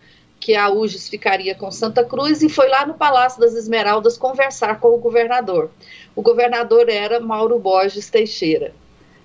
que 0.46 0.56
a 0.56 0.70
UGES 0.70 1.10
ficaria 1.10 1.56
com 1.56 1.72
Santa 1.72 2.04
Cruz 2.04 2.44
e 2.44 2.50
foi 2.50 2.70
lá 2.70 2.86
no 2.86 2.94
Palácio 2.94 3.40
das 3.42 3.56
Esmeraldas 3.56 4.16
conversar 4.16 4.80
com 4.80 4.90
o 4.90 5.00
governador. 5.00 5.72
O 6.16 6.22
governador 6.22 6.88
era 6.88 7.20
Mauro 7.20 7.58
Borges 7.58 8.12
Teixeira, 8.12 8.72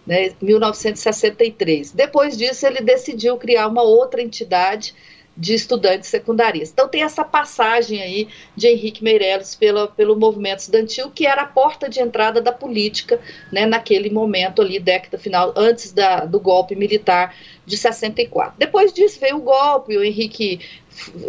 né, 0.07 0.33
1963. 0.41 1.93
Depois 1.93 2.39
disso, 2.39 2.67
ele 2.67 2.81
decidiu 2.81 3.37
criar 3.37 3.67
uma 3.67 3.83
outra 3.83 4.23
entidade 4.23 4.95
de 5.41 5.55
estudantes 5.55 6.11
secundaristas. 6.11 6.71
Então 6.71 6.87
tem 6.87 7.03
essa 7.03 7.25
passagem 7.25 8.03
aí 8.03 8.29
de 8.55 8.69
Henrique 8.69 9.03
Meirelles 9.03 9.55
pela, 9.55 9.89
pelo 9.89 10.15
movimento 10.15 10.59
estudantil, 10.59 11.11
que 11.11 11.27
era 11.27 11.43
a 11.43 11.47
porta 11.47 11.89
de 11.89 11.99
entrada 11.99 12.43
da 12.43 12.53
política, 12.53 13.19
né, 13.51 13.65
naquele 13.65 14.11
momento 14.11 14.61
ali, 14.61 14.79
década 14.79 15.17
final, 15.17 15.55
antes 15.57 15.93
da, 15.93 16.27
do 16.27 16.39
golpe 16.39 16.77
militar 16.77 17.35
de 17.65 17.79
64. 17.79 18.53
Depois 18.59 18.93
disso 18.93 19.19
veio 19.19 19.39
o 19.39 19.41
golpe, 19.41 19.97
o 19.97 20.05
Henrique 20.05 20.61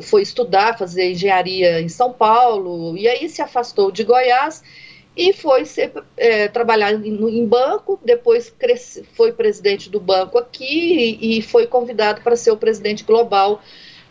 foi 0.02 0.24
estudar, 0.24 0.78
fazer 0.78 1.12
engenharia 1.12 1.80
em 1.80 1.88
São 1.88 2.12
Paulo, 2.12 2.98
e 2.98 3.08
aí 3.08 3.30
se 3.30 3.42
afastou 3.42 3.92
de 3.92 4.04
Goiás 4.04 4.62
e 5.16 5.32
foi 5.32 5.64
ser, 5.64 5.94
é, 6.18 6.50
trabalhar 6.50 6.94
em, 6.94 7.46
banco, 7.46 7.98
depois 8.04 8.50
cresce, 8.50 9.06
foi 9.14 9.32
presidente 9.32 9.90
do 9.90 10.02
banco 10.02 10.38
aqui 10.38 11.18
e, 11.22 11.38
e 11.38 11.42
foi 11.42 11.66
convidado 11.66 12.22
para 12.22 12.36
ser 12.36 12.52
o 12.52 12.58
presidente 12.58 13.06
global 13.06 13.62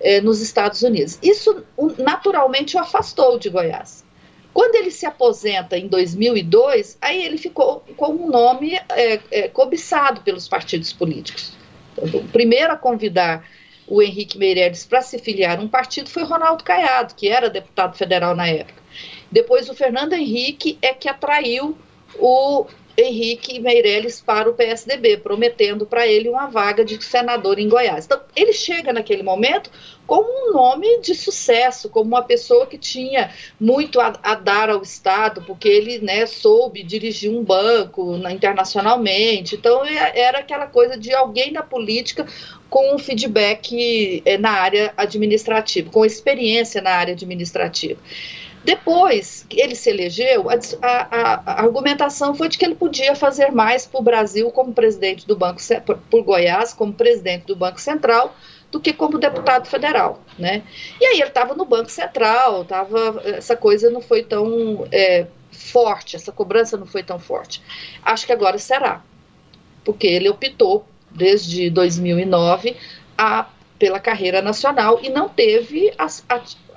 é, 0.01 0.21
nos 0.21 0.41
Estados 0.41 0.83
Unidos. 0.83 1.19
Isso 1.23 1.65
naturalmente 1.99 2.77
o 2.77 2.81
afastou 2.81 3.39
de 3.39 3.49
Goiás. 3.49 4.05
Quando 4.53 4.75
ele 4.75 4.91
se 4.91 5.07
aposenta 5.07 5.79
em 5.79 5.87
2002, 5.87 6.99
aí 7.01 7.25
ele 7.25 7.39
ficou 7.39 7.85
com 7.97 8.13
um 8.13 8.29
nome 8.29 8.75
é, 8.89 9.21
é, 9.31 9.49
cobiçado 9.49 10.23
pelos 10.23 10.49
partidos 10.49 10.93
políticos. 10.93 11.53
Então, 11.93 12.21
o 12.21 12.29
primeiro 12.29 12.73
a 12.73 12.77
convidar 12.77 13.47
o 13.87 14.01
Henrique 14.03 14.39
Meirelles 14.39 14.87
para 14.87 15.03
se 15.03 15.19
filiar 15.19 15.59
a 15.59 15.63
um 15.63 15.69
partido 15.69 16.11
foi 16.11 16.25
Ronaldo 16.25 16.65
Caiado, 16.65 17.15
que 17.15 17.29
era 17.29 17.51
deputado 17.51 17.97
federal 17.97 18.35
na 18.35 18.49
época. 18.49 18.81
Depois 19.31 19.69
o 19.69 19.75
Fernando 19.75 20.13
Henrique 20.13 20.79
é 20.83 20.93
que 20.95 21.09
atraiu 21.09 21.77
o 22.19 22.67
Henrique 23.01 23.59
Meirelles 23.59 24.21
para 24.21 24.49
o 24.49 24.55
PSDB, 24.55 25.17
prometendo 25.19 25.87
para 25.87 26.07
ele 26.07 26.29
uma 26.29 26.47
vaga 26.47 26.85
de 26.85 27.03
senador 27.05 27.59
em 27.59 27.69
Goiás. 27.69 28.05
Então, 28.05 28.21
ele 28.37 28.53
chega 28.53 28.93
naquele 28.93 29.23
momento 29.23 29.71
como 30.07 30.29
um 30.29 30.53
nome 30.53 31.01
de 31.01 31.15
sucesso, 31.15 31.89
como 31.89 32.09
uma 32.09 32.23
pessoa 32.23 32.67
que 32.67 32.77
tinha 32.77 33.31
muito 33.61 34.01
a, 34.01 34.19
a 34.23 34.35
dar 34.35 34.69
ao 34.69 34.83
Estado, 34.83 35.43
porque 35.47 35.69
ele 35.69 36.01
né, 36.01 36.27
soube 36.27 36.83
dirigir 36.83 37.31
um 37.31 37.45
banco 37.45 38.17
na, 38.17 38.33
internacionalmente. 38.33 39.55
Então, 39.55 39.85
era 39.85 40.39
aquela 40.39 40.67
coisa 40.67 40.99
de 40.99 41.15
alguém 41.15 41.53
da 41.53 41.63
política 41.63 42.27
com 42.69 42.95
um 42.95 42.99
feedback 42.99 44.23
é, 44.25 44.37
na 44.39 44.51
área 44.51 44.93
administrativa, 44.97 45.91
com 45.91 46.05
experiência 46.05 46.81
na 46.81 46.91
área 46.91 47.15
administrativa. 47.15 48.01
Depois 48.63 49.47
que 49.49 49.61
ele 49.61 49.75
se 49.75 49.89
elegeu, 49.89 50.49
a, 50.51 50.55
a, 50.83 51.43
a, 51.47 51.63
argumentação 51.63 52.35
foi 52.35 52.49
de 52.49 52.59
que 52.59 52.65
ele 52.65 52.75
podia 52.75 53.15
fazer 53.15 53.51
mais 53.51 53.87
para 53.87 54.01
o 54.01 54.03
Brasil 54.03 54.51
como 54.51 54.75
presidente 54.75 55.27
do 55.27 55.37
Banco 55.37 55.61
por 56.11 56.23
Goiás, 56.23 56.75
como 56.75 56.93
presidente 56.93 57.47
do 57.47 57.57
Banco 57.57 57.81
Central, 57.81 58.35
do 58.71 58.79
que 58.79 58.93
como 58.93 59.19
deputado 59.19 59.67
federal, 59.67 60.23
né? 60.39 60.63
E 61.01 61.07
aí 61.07 61.21
ele 61.21 61.29
estava 61.29 61.55
no 61.55 61.65
Banco 61.65 61.91
Central, 61.91 62.65
tava, 62.65 63.23
essa 63.25 63.57
coisa 63.57 63.91
não 63.91 64.01
foi 64.01 64.23
tão 64.23 64.87
é, 64.93 65.27
forte, 65.51 66.15
essa 66.15 66.31
cobrança 66.31 66.77
não 66.77 66.87
foi 66.87 67.03
tão 67.03 67.19
forte. 67.19 67.63
Acho 68.03 68.27
que 68.27 68.33
agora 68.33 68.59
será, 68.59 69.03
porque 69.85 70.07
ele 70.07 70.29
optou 70.29 70.87
desde 71.11 71.71
2009 71.71 72.77
a 73.17 73.49
pela 73.81 73.99
carreira 73.99 74.43
nacional 74.43 75.01
e 75.03 75.09
não 75.09 75.27
teve 75.27 75.91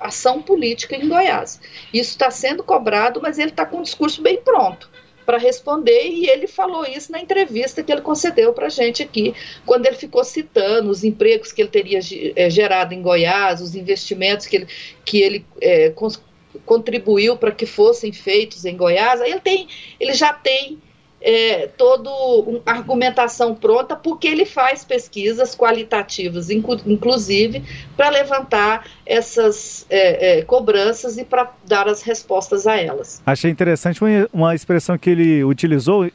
ação 0.00 0.40
política 0.40 0.96
em 0.96 1.06
Goiás. 1.06 1.60
Isso 1.92 2.12
está 2.12 2.30
sendo 2.30 2.64
cobrado, 2.64 3.20
mas 3.22 3.38
ele 3.38 3.50
está 3.50 3.66
com 3.66 3.78
um 3.78 3.82
discurso 3.82 4.22
bem 4.22 4.38
pronto 4.38 4.90
para 5.26 5.36
responder 5.38 6.08
e 6.08 6.28
ele 6.28 6.46
falou 6.46 6.84
isso 6.86 7.12
na 7.12 7.20
entrevista 7.20 7.82
que 7.82 7.92
ele 7.92 8.00
concedeu 8.00 8.52
para 8.54 8.66
a 8.66 8.70
gente 8.70 9.02
aqui, 9.02 9.34
quando 9.64 9.86
ele 9.86 9.96
ficou 9.96 10.24
citando 10.24 10.90
os 10.90 11.04
empregos 11.04 11.52
que 11.52 11.60
ele 11.62 11.70
teria 11.70 12.00
é, 12.36 12.48
gerado 12.48 12.94
em 12.94 13.02
Goiás, 13.02 13.60
os 13.60 13.74
investimentos 13.74 14.46
que 14.46 14.56
ele, 14.56 14.68
que 15.04 15.18
ele 15.20 15.46
é, 15.60 15.92
contribuiu 16.64 17.36
para 17.36 17.52
que 17.52 17.66
fossem 17.66 18.12
feitos 18.12 18.64
em 18.64 18.76
Goiás. 18.76 19.20
Aí 19.20 19.30
ele 19.30 19.40
tem, 19.40 19.68
ele 20.00 20.14
já 20.14 20.32
tem 20.32 20.78
é, 21.24 21.68
toda 21.78 22.10
argumentação 22.66 23.54
pronta, 23.54 23.96
porque 23.96 24.28
ele 24.28 24.44
faz 24.44 24.84
pesquisas 24.84 25.56
qualitativas, 25.56 26.50
inclu 26.50 26.78
inclusive, 26.86 27.62
para 27.96 28.10
levantar 28.10 28.86
essas 29.06 29.86
é, 29.88 30.40
é, 30.40 30.42
cobranças 30.42 31.16
e 31.16 31.24
para 31.24 31.50
dar 31.66 31.88
as 31.88 32.02
respostas 32.02 32.66
a 32.66 32.76
elas. 32.76 33.22
Achei 33.24 33.50
interessante 33.50 34.00
uma, 34.32 34.54
expressão 34.54 34.98
que 34.98 35.08
ele 35.08 35.42
utilizou. 35.42 36.10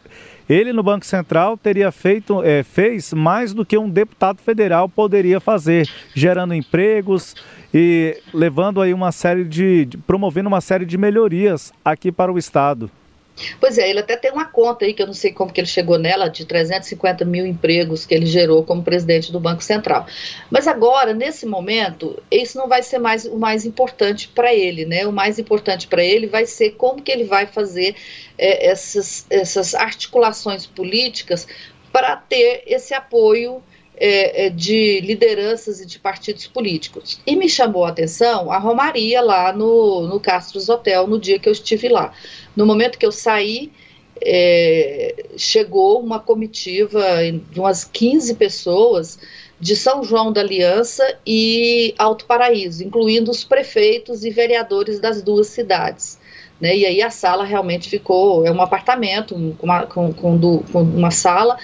Ele 0.47 0.71
no 0.71 0.83
Banco 0.83 1.05
Central 1.05 1.57
teria 1.57 1.91
feito, 1.91 2.43
é, 2.43 2.61
fez 2.61 3.11
mais 3.11 3.53
do 3.53 3.65
que 3.65 3.77
um 3.77 3.89
deputado 3.89 4.39
federal 4.39 4.87
poderia 4.87 5.39
fazer, 5.39 5.89
gerando 6.13 6.53
empregos 6.53 7.35
e 7.73 8.17
levando 8.33 8.81
aí 8.81 8.93
uma 8.93 9.11
série 9.11 9.43
de 9.43 9.87
promovendo 10.05 10.47
uma 10.47 10.61
série 10.61 10.85
de 10.85 10.97
melhorias 10.97 11.71
aqui 11.83 12.11
para 12.11 12.31
o 12.31 12.37
estado. 12.37 12.89
Pois 13.59 13.77
é, 13.77 13.89
ele 13.89 13.99
até 13.99 14.15
tem 14.15 14.31
uma 14.31 14.45
conta 14.45 14.85
aí, 14.85 14.93
que 14.93 15.01
eu 15.01 15.07
não 15.07 15.13
sei 15.13 15.31
como 15.31 15.51
que 15.51 15.59
ele 15.59 15.67
chegou 15.67 15.97
nela, 15.97 16.29
de 16.29 16.45
350 16.45 17.25
mil 17.25 17.45
empregos 17.45 18.05
que 18.05 18.13
ele 18.13 18.25
gerou 18.25 18.63
como 18.63 18.83
presidente 18.83 19.31
do 19.31 19.39
Banco 19.39 19.63
Central. 19.63 20.05
Mas 20.49 20.67
agora, 20.67 21.13
nesse 21.13 21.45
momento, 21.45 22.21
isso 22.31 22.57
não 22.57 22.67
vai 22.67 22.83
ser 22.83 22.99
mais 22.99 23.25
o 23.25 23.37
mais 23.37 23.65
importante 23.65 24.27
para 24.27 24.53
ele, 24.53 24.85
né? 24.85 25.05
O 25.05 25.11
mais 25.11 25.39
importante 25.39 25.87
para 25.87 26.03
ele 26.03 26.27
vai 26.27 26.45
ser 26.45 26.71
como 26.71 27.01
que 27.01 27.11
ele 27.11 27.23
vai 27.23 27.45
fazer 27.45 27.95
é, 28.37 28.67
essas, 28.67 29.25
essas 29.29 29.75
articulações 29.75 30.65
políticas 30.65 31.47
para 31.91 32.15
ter 32.15 32.63
esse 32.67 32.93
apoio 32.93 33.63
é, 33.99 34.45
é, 34.45 34.49
de 34.49 35.01
lideranças 35.01 35.81
e 35.81 35.85
de 35.85 35.99
partidos 35.99 36.47
políticos. 36.47 37.19
E 37.27 37.35
me 37.35 37.49
chamou 37.49 37.83
a 37.83 37.89
atenção 37.89 38.49
a 38.49 38.57
Romaria 38.57 39.21
lá 39.21 39.51
no, 39.51 40.07
no 40.07 40.19
Castros 40.19 40.69
Hotel, 40.69 41.05
no 41.05 41.19
dia 41.19 41.37
que 41.37 41.49
eu 41.49 41.53
estive 41.53 41.89
lá. 41.89 42.13
No 42.55 42.65
momento 42.65 42.97
que 42.97 43.05
eu 43.05 43.11
saí, 43.11 43.71
é, 44.21 45.25
chegou 45.37 46.01
uma 46.01 46.19
comitiva 46.19 47.03
de 47.51 47.59
umas 47.59 47.83
15 47.83 48.35
pessoas 48.35 49.19
de 49.59 49.75
São 49.75 50.01
João 50.03 50.31
da 50.31 50.39
Aliança 50.39 51.17
e 51.27 51.93
Alto 51.97 52.25
Paraíso, 52.25 52.83
incluindo 52.83 53.29
os 53.29 53.43
prefeitos 53.43 54.23
e 54.23 54.29
vereadores 54.29 54.99
das 55.01 55.21
duas 55.21 55.47
cidades. 55.47 56.17
Né, 56.59 56.75
e 56.75 56.85
aí 56.85 57.01
a 57.01 57.09
sala 57.09 57.45
realmente 57.45 57.89
ficou, 57.89 58.45
é 58.45 58.51
um 58.51 58.61
apartamento 58.61 59.33
uma, 59.61 59.85
com, 59.85 60.11
com, 60.13 60.37
com 60.59 60.81
uma 60.81 61.09
sala 61.09 61.57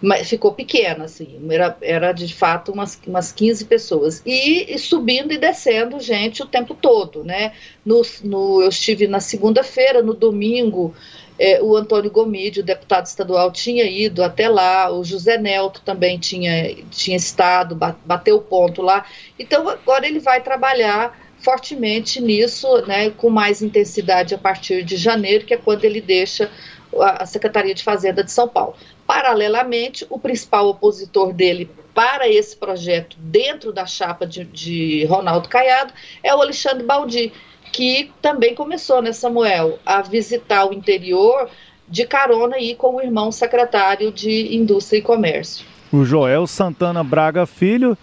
mas 0.00 0.28
ficou 0.28 0.52
pequena, 0.52 1.04
assim, 1.04 1.38
era, 1.50 1.76
era 1.82 2.12
de 2.12 2.32
fato 2.32 2.72
umas, 2.72 2.98
umas 3.06 3.32
15 3.32 3.66
pessoas. 3.66 4.22
E, 4.24 4.74
e 4.74 4.78
subindo 4.78 5.32
e 5.32 5.38
descendo 5.38 6.00
gente 6.00 6.42
o 6.42 6.46
tempo 6.46 6.74
todo, 6.74 7.22
né? 7.22 7.52
No, 7.84 8.00
no, 8.24 8.62
eu 8.62 8.68
estive 8.68 9.06
na 9.06 9.20
segunda-feira, 9.20 10.02
no 10.02 10.14
domingo, 10.14 10.94
é, 11.38 11.62
o 11.62 11.76
Antônio 11.76 12.10
Gomide, 12.10 12.60
o 12.60 12.64
deputado 12.64 13.06
estadual, 13.06 13.50
tinha 13.50 13.84
ido 13.84 14.22
até 14.22 14.48
lá, 14.48 14.90
o 14.90 15.04
José 15.04 15.36
Nelto 15.36 15.82
também 15.82 16.18
tinha, 16.18 16.74
tinha 16.90 17.16
estado, 17.16 17.74
bateu 18.04 18.36
o 18.36 18.42
ponto 18.42 18.80
lá. 18.80 19.04
Então, 19.38 19.68
agora 19.68 20.06
ele 20.06 20.18
vai 20.18 20.42
trabalhar 20.42 21.18
fortemente 21.38 22.20
nisso, 22.20 22.68
né, 22.86 23.10
com 23.10 23.30
mais 23.30 23.62
intensidade 23.62 24.34
a 24.34 24.38
partir 24.38 24.84
de 24.84 24.96
janeiro, 24.96 25.46
que 25.46 25.54
é 25.54 25.56
quando 25.56 25.84
ele 25.84 26.00
deixa 26.00 26.50
a 26.98 27.24
Secretaria 27.26 27.74
de 27.74 27.82
Fazenda 27.82 28.24
de 28.24 28.32
São 28.32 28.48
Paulo. 28.48 28.74
Paralelamente, 29.06 30.06
o 30.08 30.18
principal 30.18 30.68
opositor 30.68 31.32
dele 31.32 31.70
para 31.94 32.28
esse 32.28 32.56
projeto 32.56 33.16
dentro 33.18 33.72
da 33.72 33.86
chapa 33.86 34.26
de, 34.26 34.44
de 34.44 35.04
Ronaldo 35.06 35.48
Caiado 35.48 35.92
é 36.22 36.34
o 36.34 36.40
Alexandre 36.40 36.84
Baldi, 36.84 37.32
que 37.72 38.10
também 38.22 38.54
começou, 38.54 39.02
né, 39.02 39.12
Samuel, 39.12 39.78
a 39.84 40.02
visitar 40.02 40.66
o 40.66 40.72
interior 40.72 41.48
de 41.88 42.06
carona 42.06 42.56
aí 42.56 42.74
com 42.74 42.96
o 42.96 43.00
irmão 43.00 43.32
secretário 43.32 44.12
de 44.12 44.54
Indústria 44.54 44.98
e 44.98 45.02
Comércio. 45.02 45.66
O 45.92 46.04
Joel 46.04 46.46
Santana 46.46 47.02
Braga 47.02 47.46
Filho, 47.46 47.98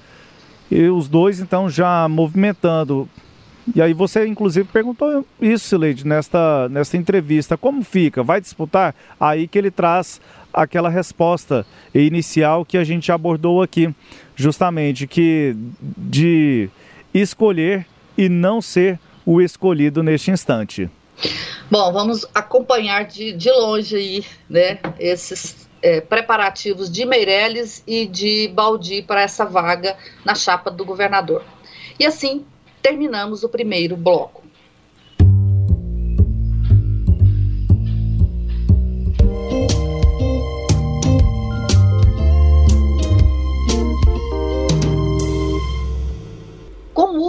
e 0.70 0.90
os 0.90 1.08
dois 1.08 1.40
então 1.40 1.70
já 1.70 2.08
movimentando. 2.08 3.10
E 3.76 3.82
aí 3.82 3.94
você 3.94 4.26
inclusive 4.26 4.68
perguntou 4.72 5.26
isso, 5.42 5.68
Sileide, 5.68 6.06
nesta, 6.06 6.70
nesta 6.70 6.98
entrevista. 6.98 7.58
Como 7.58 7.84
fica? 7.84 8.24
Vai 8.24 8.40
disputar? 8.40 8.96
Aí 9.20 9.48
que 9.48 9.58
ele 9.58 9.72
traz 9.72 10.22
aquela 10.54 10.90
resposta 10.90 11.66
inicial 11.94 12.66
que 12.66 12.78
a 12.78 12.84
gente 12.84 13.12
abordou 13.12 13.62
aqui, 13.62 13.94
justamente 14.36 15.06
que 15.06 15.56
de 15.80 16.70
escolher 17.14 17.86
e 18.18 18.28
não 18.30 18.62
ser 18.62 19.00
o 19.26 19.42
escolhido 19.42 20.02
neste 20.02 20.32
instante. 20.32 20.90
Bom, 21.70 21.92
vamos 21.92 22.26
acompanhar 22.34 23.06
de, 23.06 23.34
de 23.34 23.52
longe 23.52 23.96
aí, 23.96 24.26
né, 24.50 24.80
esses 25.00 25.68
é, 25.82 26.00
preparativos 26.00 26.90
de 26.90 27.06
Meirelles 27.06 27.84
e 27.86 28.06
de 28.06 28.48
Baldi 28.54 29.02
para 29.02 29.22
essa 29.22 29.46
vaga 29.46 29.98
na 30.24 30.34
chapa 30.34 30.72
do 30.72 30.86
governador. 30.86 31.44
E 32.00 32.06
assim 32.06 32.46
terminamos 32.82 33.44
o 33.44 33.50
primeiro 33.50 33.96
bloco. 33.96 34.47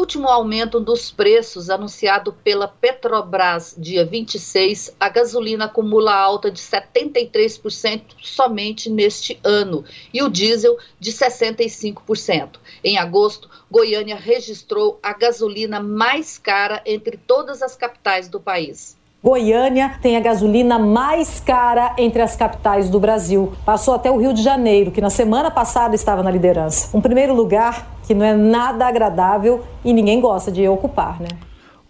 Último 0.09 0.29
aumento 0.29 0.81
dos 0.81 1.11
preços 1.11 1.69
anunciado 1.69 2.33
pela 2.33 2.67
Petrobras 2.67 3.75
dia 3.77 4.07
26, 4.07 4.97
a 4.99 5.11
gasolina 5.11 5.67
acumula 5.67 6.15
alta 6.15 6.51
de 6.51 6.59
73% 6.59 8.15
somente 8.23 8.89
neste 8.89 9.39
ano 9.45 9.85
e 10.11 10.23
o 10.23 10.31
diesel 10.31 10.79
de 10.99 11.13
65%. 11.13 12.59
Em 12.83 12.97
agosto, 12.97 13.51
Goiânia 13.71 14.17
registrou 14.17 14.99
a 15.03 15.13
gasolina 15.13 15.79
mais 15.79 16.39
cara 16.39 16.83
entre 16.87 17.19
todas 17.19 17.61
as 17.61 17.77
capitais 17.77 18.31
do 18.31 18.41
país. 18.41 18.98
Goiânia 19.23 19.99
tem 20.01 20.17
a 20.17 20.21
gasolina 20.21 20.79
mais 20.79 21.39
cara 21.41 21.95
entre 21.99 22.23
as 22.23 22.35
capitais 22.37 22.89
do 22.89 22.99
Brasil. 23.01 23.53
Passou 23.65 23.95
até 23.95 24.09
o 24.09 24.17
Rio 24.17 24.33
de 24.33 24.41
Janeiro, 24.41 24.93
que 24.93 25.01
na 25.01 25.11
semana 25.11 25.51
passada 25.51 25.97
estava 25.97 26.23
na 26.23 26.31
liderança. 26.31 26.97
Um 26.97 27.01
primeiro 27.01 27.35
lugar 27.35 27.99
que 28.07 28.15
não 28.15 28.25
é 28.25 28.37
nada 28.37 28.87
agradável 28.87 29.65
e 29.85 29.93
ninguém 29.93 30.21
gosta 30.21 30.53
de 30.53 30.69
ocupar, 30.69 31.21
né? 31.21 31.27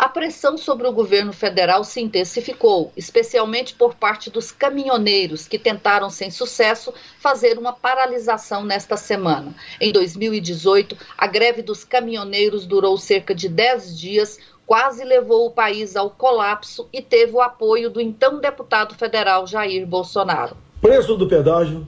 a 0.01 0.09
pressão 0.09 0.57
sobre 0.57 0.89
o 0.89 0.93
governo 0.93 1.31
federal 1.31 1.85
se 1.85 2.01
intensificou, 2.01 2.91
especialmente 2.97 3.75
por 3.75 3.95
parte 3.95 4.31
dos 4.31 4.51
caminhoneiros, 4.51 5.47
que 5.47 5.59
tentaram, 5.59 6.09
sem 6.09 6.31
sucesso, 6.31 6.91
fazer 7.19 7.59
uma 7.59 7.75
paralisação 7.75 8.65
nesta 8.65 8.97
semana. 8.97 9.55
Em 9.79 9.93
2018, 9.93 10.97
a 11.19 11.27
greve 11.27 11.61
dos 11.61 11.85
caminhoneiros 11.85 12.65
durou 12.65 12.97
cerca 12.97 13.35
de 13.35 13.47
10 13.47 14.01
dias, 14.01 14.39
quase 14.65 15.05
levou 15.05 15.45
o 15.45 15.51
país 15.51 15.95
ao 15.95 16.09
colapso 16.09 16.89
e 16.91 17.03
teve 17.03 17.35
o 17.35 17.43
apoio 17.43 17.91
do 17.91 18.01
então 18.01 18.41
deputado 18.41 18.95
federal 18.95 19.47
Jair 19.47 19.87
Bolsonaro. 19.87 20.57
Preço 20.81 21.15
do 21.15 21.29
pedágio, 21.29 21.87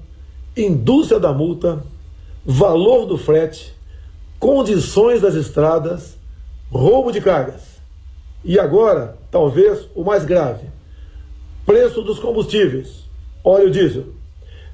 indústria 0.55 1.19
da 1.19 1.33
multa, 1.33 1.83
valor 2.45 3.07
do 3.07 3.17
frete, 3.17 3.75
condições 4.39 5.23
das 5.23 5.35
estradas, 5.35 6.19
roubo 6.71 7.11
de 7.11 7.23
cargas. 7.23 7.72
E 8.45 8.59
agora, 8.59 9.17
talvez 9.31 9.89
o 9.95 10.05
mais 10.05 10.25
grave: 10.25 10.67
preço 11.65 12.03
dos 12.03 12.19
combustíveis, 12.19 13.09
óleo 13.45 13.71
diesel. 13.71 14.07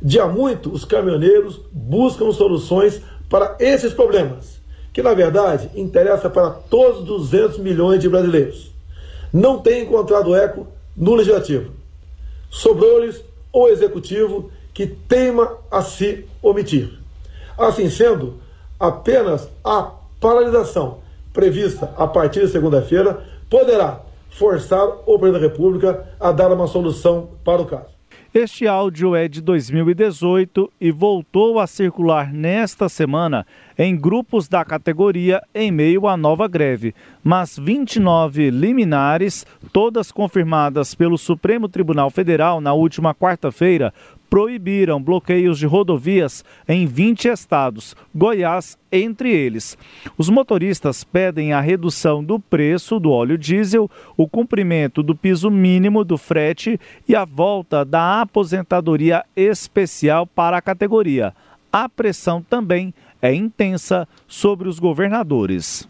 De 0.00 0.20
há 0.20 0.26
muito, 0.26 0.72
os 0.72 0.84
caminhoneiros 0.84 1.60
buscam 1.72 2.30
soluções 2.32 3.02
para 3.28 3.56
esses 3.58 3.92
problemas, 3.92 4.60
que 4.92 5.02
na 5.02 5.12
verdade 5.12 5.70
interessa 5.74 6.30
para 6.30 6.50
todos 6.50 7.00
os 7.00 7.30
200 7.30 7.58
milhões 7.58 8.00
de 8.00 8.08
brasileiros. 8.08 8.72
Não 9.32 9.58
tem 9.58 9.82
encontrado 9.82 10.34
eco 10.34 10.66
no 10.96 11.14
legislativo. 11.14 11.72
Sobrou-lhes 12.48 13.22
o 13.52 13.68
executivo 13.68 14.50
que 14.72 14.86
teima 14.86 15.58
a 15.70 15.82
se 15.82 16.24
omitir. 16.40 16.98
Assim 17.58 17.90
sendo, 17.90 18.34
apenas 18.78 19.48
a 19.64 19.90
paralisação 20.20 20.98
prevista 21.32 21.92
a 21.96 22.06
partir 22.06 22.40
de 22.40 22.52
segunda-feira 22.52 23.22
poderá 23.48 24.00
forçar 24.30 24.86
o 25.06 25.18
presidente 25.18 25.40
da 25.40 25.48
República 25.48 26.06
a 26.20 26.32
dar 26.32 26.52
uma 26.52 26.66
solução 26.66 27.30
para 27.44 27.62
o 27.62 27.66
caso. 27.66 27.98
Este 28.32 28.68
áudio 28.68 29.16
é 29.16 29.26
de 29.26 29.40
2018 29.40 30.70
e 30.78 30.92
voltou 30.92 31.58
a 31.58 31.66
circular 31.66 32.30
nesta 32.30 32.86
semana 32.86 33.46
em 33.76 33.96
grupos 33.96 34.48
da 34.48 34.62
categoria 34.66 35.40
em 35.54 35.72
meio 35.72 36.06
à 36.06 36.14
nova 36.14 36.46
greve. 36.46 36.94
Mas 37.24 37.58
29 37.58 38.50
liminares, 38.50 39.46
todas 39.72 40.12
confirmadas 40.12 40.94
pelo 40.94 41.16
Supremo 41.16 41.70
Tribunal 41.70 42.10
Federal 42.10 42.60
na 42.60 42.74
última 42.74 43.14
quarta-feira, 43.14 43.94
proibiram 44.28 45.02
bloqueios 45.02 45.58
de 45.58 45.66
rodovias 45.66 46.44
em 46.68 46.86
20 46.86 47.28
estados, 47.28 47.96
Goiás 48.14 48.78
entre 48.90 49.30
eles. 49.30 49.76
Os 50.16 50.28
motoristas 50.28 51.04
pedem 51.04 51.52
a 51.52 51.60
redução 51.60 52.22
do 52.22 52.38
preço 52.38 52.98
do 52.98 53.10
óleo 53.10 53.38
diesel, 53.38 53.90
o 54.16 54.28
cumprimento 54.28 55.02
do 55.02 55.14
piso 55.14 55.50
mínimo 55.50 56.04
do 56.04 56.16
frete 56.16 56.78
e 57.06 57.14
a 57.14 57.24
volta 57.24 57.84
da 57.84 58.20
aposentadoria 58.20 59.24
especial 59.36 60.26
para 60.26 60.56
a 60.56 60.62
categoria. 60.62 61.34
A 61.72 61.88
pressão 61.88 62.42
também 62.42 62.94
é 63.20 63.34
intensa 63.34 64.08
sobre 64.26 64.68
os 64.68 64.78
governadores 64.78 65.88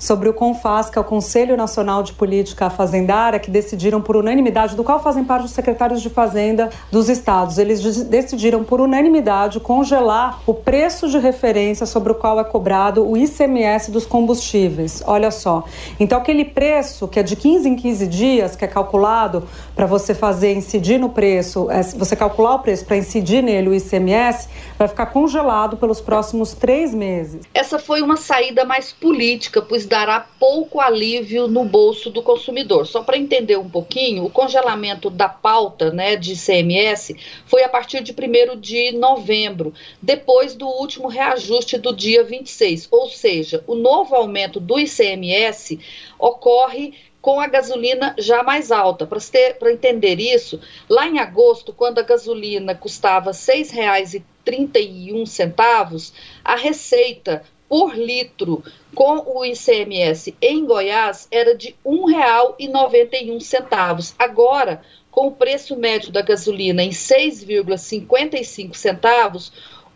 sobre 0.00 0.28
o 0.28 0.34
CONFAS, 0.34 0.88
que 0.88 0.98
é 0.98 1.00
o 1.00 1.04
Conselho 1.04 1.56
Nacional 1.56 2.02
de 2.02 2.14
Política 2.14 2.70
Fazendária, 2.70 3.38
que 3.38 3.50
decidiram 3.50 4.00
por 4.00 4.16
unanimidade, 4.16 4.74
do 4.74 4.82
qual 4.82 5.00
fazem 5.00 5.22
parte 5.22 5.44
os 5.44 5.52
secretários 5.52 6.00
de 6.00 6.08
Fazenda 6.08 6.70
dos 6.90 7.10
estados. 7.10 7.58
Eles 7.58 7.80
decidiram 8.04 8.64
por 8.64 8.80
unanimidade 8.80 9.60
congelar 9.60 10.40
o 10.46 10.54
preço 10.54 11.08
de 11.08 11.18
referência 11.18 11.84
sobre 11.84 12.12
o 12.12 12.14
qual 12.14 12.40
é 12.40 12.44
cobrado 12.44 13.06
o 13.06 13.16
ICMS 13.16 13.90
dos 13.90 14.06
combustíveis. 14.06 15.02
Olha 15.06 15.30
só. 15.30 15.64
Então, 16.00 16.18
aquele 16.18 16.46
preço 16.46 17.06
que 17.06 17.20
é 17.20 17.22
de 17.22 17.36
15 17.36 17.68
em 17.68 17.76
15 17.76 18.06
dias, 18.06 18.56
que 18.56 18.64
é 18.64 18.68
calculado 18.68 19.44
para 19.76 19.84
você 19.84 20.14
fazer 20.14 20.54
incidir 20.54 20.98
no 20.98 21.10
preço, 21.10 21.70
é, 21.70 21.82
você 21.82 22.16
calcular 22.16 22.54
o 22.54 22.58
preço 22.60 22.86
para 22.86 22.96
incidir 22.96 23.42
nele 23.42 23.68
o 23.68 23.74
ICMS, 23.74 24.48
vai 24.78 24.88
ficar 24.88 25.06
congelado 25.06 25.76
pelos 25.76 26.00
próximos 26.00 26.54
três 26.54 26.94
meses. 26.94 27.42
Essa 27.52 27.78
foi 27.78 28.00
uma 28.00 28.16
saída 28.16 28.64
mais 28.64 28.92
política, 28.92 29.60
pois 29.60 29.89
dará 29.90 30.20
pouco 30.20 30.78
alívio 30.78 31.48
no 31.48 31.64
bolso 31.64 32.10
do 32.10 32.22
consumidor. 32.22 32.86
Só 32.86 33.02
para 33.02 33.18
entender 33.18 33.58
um 33.58 33.68
pouquinho, 33.68 34.24
o 34.24 34.30
congelamento 34.30 35.10
da 35.10 35.28
pauta 35.28 35.90
né, 35.90 36.14
de 36.14 36.34
ICMS 36.34 37.16
foi 37.44 37.64
a 37.64 37.68
partir 37.68 38.00
de 38.00 38.12
1 38.12 38.60
de 38.60 38.92
novembro, 38.92 39.74
depois 40.00 40.54
do 40.54 40.68
último 40.68 41.08
reajuste 41.08 41.76
do 41.76 41.92
dia 41.92 42.22
26. 42.22 42.86
Ou 42.88 43.08
seja, 43.08 43.64
o 43.66 43.74
novo 43.74 44.14
aumento 44.14 44.60
do 44.60 44.78
ICMS 44.78 45.80
ocorre 46.16 46.94
com 47.20 47.40
a 47.40 47.48
gasolina 47.48 48.14
já 48.16 48.44
mais 48.44 48.70
alta. 48.70 49.08
Para 49.08 49.72
entender 49.72 50.20
isso, 50.20 50.60
lá 50.88 51.08
em 51.08 51.18
agosto, 51.18 51.72
quando 51.72 51.98
a 51.98 52.02
gasolina 52.02 52.76
custava 52.76 53.32
R$ 53.32 53.36
6,30, 53.36 54.22
31 54.44 55.26
centavos, 55.26 56.12
a 56.44 56.54
receita 56.54 57.44
por 57.70 57.96
litro 57.96 58.62
com 58.96 59.22
o 59.32 59.44
ICMS 59.44 60.34
em 60.42 60.66
Goiás 60.66 61.28
era 61.30 61.54
de 61.54 61.68
R$ 61.86 61.86
1,91. 61.86 64.14
Agora, 64.18 64.82
com 65.08 65.28
o 65.28 65.32
preço 65.32 65.76
médio 65.76 66.10
da 66.10 66.20
gasolina 66.20 66.82
em 66.82 66.90
6,55 66.90 68.74
centavos, 68.74 69.52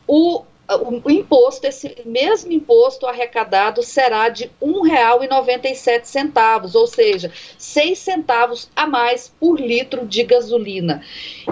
o 0.07 0.45
o, 0.69 1.11
imposto, 1.11 1.67
esse 1.67 1.95
mesmo 2.07 2.51
imposto 2.51 3.07
arrecadado 3.07 3.83
será 3.83 4.31
de 4.31 4.45
R$ 4.45 4.53
1,97, 4.63 6.75
ou 6.75 6.87
seja, 6.87 7.31
seis 7.59 7.99
centavos 7.99 8.71
a 8.75 8.87
mais 8.87 9.29
por 9.29 9.61
litro 9.61 10.07
de 10.07 10.25
gasolina. 10.25 11.03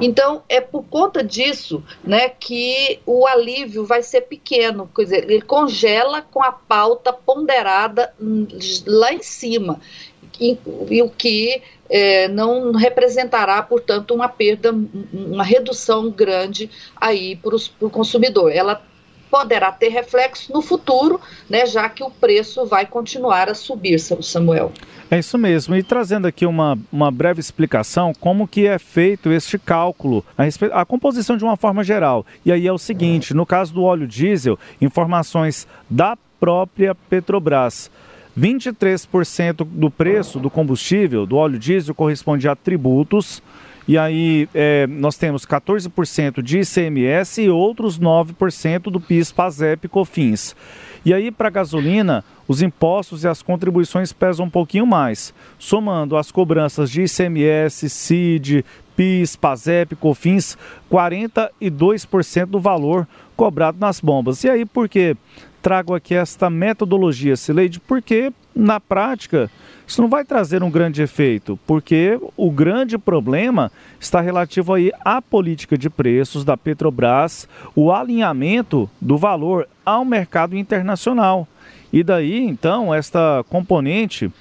Então, 0.01 0.43
é 0.49 0.63
por 0.63 0.83
conta 0.85 1.23
disso 1.23 1.85
né, 2.03 2.31
que 2.31 3.01
o 3.05 3.27
alívio 3.27 3.85
vai 3.85 4.03
ser 4.03 4.23
pequeno, 4.23 4.91
quer 4.95 5.03
dizer, 5.03 5.31
ele 5.31 5.43
congela 5.43 6.23
com 6.23 6.43
a 6.43 6.53
pauta 6.53 7.13
ponderada 7.13 8.15
lá 8.87 9.13
em 9.13 9.23
cima, 9.23 9.79
e, 10.41 10.57
e 10.89 11.03
o 11.03 11.11
que 11.11 11.61
é, 11.91 12.29
não 12.29 12.73
representará, 12.73 13.63
portanto, 13.63 14.15
uma 14.15 14.29
perda, 14.29 14.75
uma 15.13 15.45
redução 15.45 16.11
grande 16.11 16.71
aí 16.97 17.37
para 17.37 17.55
o 17.55 17.91
consumidor. 17.91 18.51
Ela 18.51 18.83
poderá 19.33 19.73
ter 19.73 19.89
reflexo 19.89 20.53
no 20.53 20.61
futuro, 20.61 21.19
né, 21.49 21.65
já 21.65 21.89
que 21.89 22.05
o 22.05 22.11
preço 22.11 22.67
vai 22.67 22.85
continuar 22.85 23.49
a 23.49 23.55
subir, 23.55 23.99
Samuel. 23.99 24.71
É 25.11 25.19
isso 25.19 25.39
mesmo. 25.39 25.75
E 25.75 25.83
trazendo 25.83 26.27
aqui 26.27 26.45
uma, 26.45 26.79
uma 26.93 27.11
breve 27.11 27.41
explicação, 27.41 28.13
como 28.13 28.47
que 28.47 28.67
é 28.67 28.79
feito 28.79 29.33
este 29.33 29.59
cálculo, 29.59 30.23
a, 30.37 30.43
respeito, 30.43 30.75
a 30.75 30.85
composição 30.85 31.39
de 31.39 31.45
uma 31.45 31.57
forma 31.57 31.83
geral. 31.83 32.27
E 32.45 32.53
aí 32.53 32.67
é 32.67 32.73
o 32.73 32.77
seguinte, 32.77 33.33
no 33.33 33.47
caso 33.47 33.73
do 33.73 33.83
óleo 33.83 34.07
diesel, 34.07 34.59
informações 34.83 35.67
da 35.89 36.15
própria 36.39 36.95
Petrobras. 36.95 37.91
23% 38.39 39.67
do 39.67 39.91
preço 39.91 40.39
do 40.39 40.51
combustível, 40.51 41.25
do 41.25 41.37
óleo 41.37 41.59
diesel, 41.59 41.95
corresponde 41.95 42.49
a 42.49 42.57
tributos, 42.57 43.43
e 43.87 43.99
aí 43.99 44.49
é, 44.55 44.87
nós 44.87 45.17
temos 45.17 45.45
14% 45.45 46.43
de 46.43 46.61
ICMS 46.61 47.43
e 47.43 47.51
outros 47.51 47.99
9% 47.99 48.83
do 48.85 49.01
PIS, 49.01 49.33
PASEP 49.33 49.87
e 49.87 49.89
COFINS. 49.89 50.55
E 51.05 51.13
aí 51.13 51.31
para 51.33 51.51
gasolina, 51.51 52.25
os 52.47 52.63
impostos 52.63 53.25
e 53.25 53.29
as 53.29 53.43
contribuições 53.43 54.13
pesam 54.13 54.47
um 54.47 54.51
pouquinho 54.51 54.87
mais, 54.87 55.35
somando 55.59 56.17
as 56.17 56.31
cobranças 56.31 56.91
de 56.91 57.03
ICMS, 57.03 57.91
CID, 57.91 58.65
PIS, 58.97 59.35
PASEP, 59.35 59.97
COFINS, 59.97 60.57
42% 60.91 62.47
do 62.47 62.61
valor 62.61 63.09
cobrado 63.37 63.79
nas 63.81 64.01
bombas. 64.01 64.45
E 64.45 64.51
aí 64.51 64.65
por 64.65 64.89
que 64.89 65.17
trago 65.61 65.95
aqui 65.95 66.15
esta 66.15 66.49
metodologia, 66.49 67.37
Sileide, 67.37 67.81
porque 67.81 68.33
na 68.55 68.81
prática 68.81 69.51
isso 69.93 70.01
não 70.01 70.09
vai 70.09 70.25
trazer 70.25 70.63
um 70.63 70.71
grande 70.71 71.03
efeito, 71.03 71.59
porque 71.67 72.19
o 72.35 72.51
grande 72.51 72.97
problema 72.97 73.71
está 74.01 74.23
relativo 74.23 74.73
aí 74.73 74.91
à 75.05 75.21
política 75.21 75.77
de 75.77 75.91
preços 75.91 76.45
da 76.45 76.57
Petrobras, 76.57 77.47
o 77.75 77.93
alinhamento 77.93 78.89
do 78.99 79.19
valor 79.19 79.69
ao 79.85 80.03
mercado 80.03 80.57
internacional. 80.57 81.47
E 81.93 82.03
daí, 82.03 82.39
então, 82.39 82.95
esta 82.95 83.45
componente, 83.51 84.33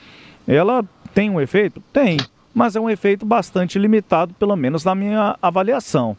ela 0.48 0.86
tem 1.14 1.30
um 1.30 1.42
efeito? 1.42 1.84
Tem, 1.92 2.18
mas 2.54 2.78
é 2.78 2.80
um 2.80 2.90
efeito 2.90 3.26
bastante 3.26 3.78
limitado, 3.78 4.34
pelo 4.36 4.56
menos 4.56 4.86
na 4.86 4.96
minha 4.96 5.38
avaliação. 5.42 6.16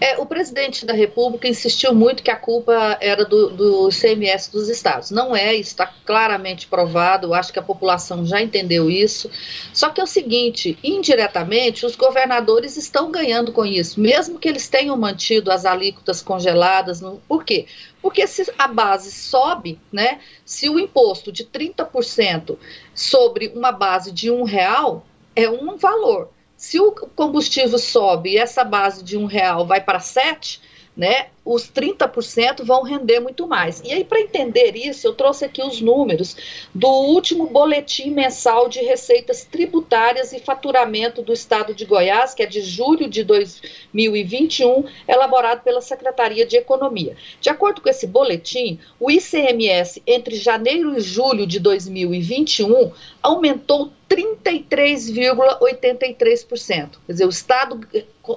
É, 0.00 0.18
o 0.18 0.26
presidente 0.26 0.86
da 0.86 0.92
República 0.92 1.48
insistiu 1.48 1.94
muito 1.94 2.22
que 2.22 2.30
a 2.30 2.36
culpa 2.36 2.96
era 3.00 3.24
do, 3.24 3.50
do 3.50 3.88
CMS 3.88 4.48
dos 4.48 4.68
estados. 4.68 5.10
Não 5.10 5.34
é, 5.34 5.54
está 5.54 5.86
claramente 6.04 6.66
provado, 6.66 7.34
acho 7.34 7.52
que 7.52 7.58
a 7.58 7.62
população 7.62 8.24
já 8.24 8.40
entendeu 8.40 8.88
isso. 8.88 9.30
Só 9.72 9.90
que 9.90 10.00
é 10.00 10.04
o 10.04 10.06
seguinte: 10.06 10.78
indiretamente, 10.82 11.84
os 11.84 11.96
governadores 11.96 12.76
estão 12.76 13.10
ganhando 13.10 13.52
com 13.52 13.64
isso, 13.64 14.00
mesmo 14.00 14.38
que 14.38 14.48
eles 14.48 14.68
tenham 14.68 14.96
mantido 14.96 15.50
as 15.50 15.64
alíquotas 15.64 16.22
congeladas. 16.22 17.00
No, 17.00 17.20
por 17.26 17.44
quê? 17.44 17.66
Porque 18.00 18.26
se 18.26 18.52
a 18.58 18.68
base 18.68 19.10
sobe, 19.10 19.80
né? 19.92 20.20
Se 20.44 20.68
o 20.68 20.78
imposto 20.78 21.32
de 21.32 21.44
30% 21.44 22.56
sobre 22.94 23.48
uma 23.48 23.72
base 23.72 24.12
de 24.12 24.30
um 24.30 24.44
real 24.44 25.04
é 25.34 25.48
um 25.48 25.76
valor 25.76 26.33
se 26.64 26.80
o 26.80 26.92
combustível 26.92 27.78
sobe 27.78 28.30
e 28.30 28.38
essa 28.38 28.64
base 28.64 29.04
de 29.04 29.18
um 29.18 29.26
real 29.26 29.66
vai 29.66 29.82
para 29.82 30.00
sete, 30.00 30.62
né, 30.96 31.26
os 31.44 31.70
30% 31.70 32.64
vão 32.64 32.82
render 32.82 33.20
muito 33.20 33.46
mais. 33.46 33.82
E 33.84 33.92
aí, 33.92 34.02
para 34.04 34.20
entender 34.20 34.74
isso, 34.76 35.06
eu 35.06 35.14
trouxe 35.14 35.44
aqui 35.44 35.62
os 35.62 35.80
números 35.80 36.36
do 36.74 36.88
último 36.88 37.46
boletim 37.48 38.10
mensal 38.10 38.68
de 38.68 38.80
receitas 38.80 39.44
tributárias 39.44 40.32
e 40.32 40.38
faturamento 40.38 41.20
do 41.20 41.32
Estado 41.32 41.74
de 41.74 41.84
Goiás, 41.84 42.32
que 42.32 42.42
é 42.42 42.46
de 42.46 42.62
julho 42.62 43.10
de 43.10 43.22
2021, 43.24 44.84
elaborado 45.06 45.62
pela 45.62 45.82
Secretaria 45.82 46.46
de 46.46 46.56
Economia. 46.56 47.14
De 47.40 47.50
acordo 47.50 47.82
com 47.82 47.88
esse 47.88 48.06
boletim, 48.06 48.78
o 48.98 49.10
ICMS 49.10 50.02
entre 50.06 50.36
janeiro 50.36 50.96
e 50.96 51.00
julho 51.00 51.46
de 51.46 51.60
2021 51.60 52.92
aumentou 53.22 53.92
33,83%. 54.08 56.90
Quer 57.06 57.12
dizer, 57.12 57.26
o 57.26 57.30
Estado 57.30 57.80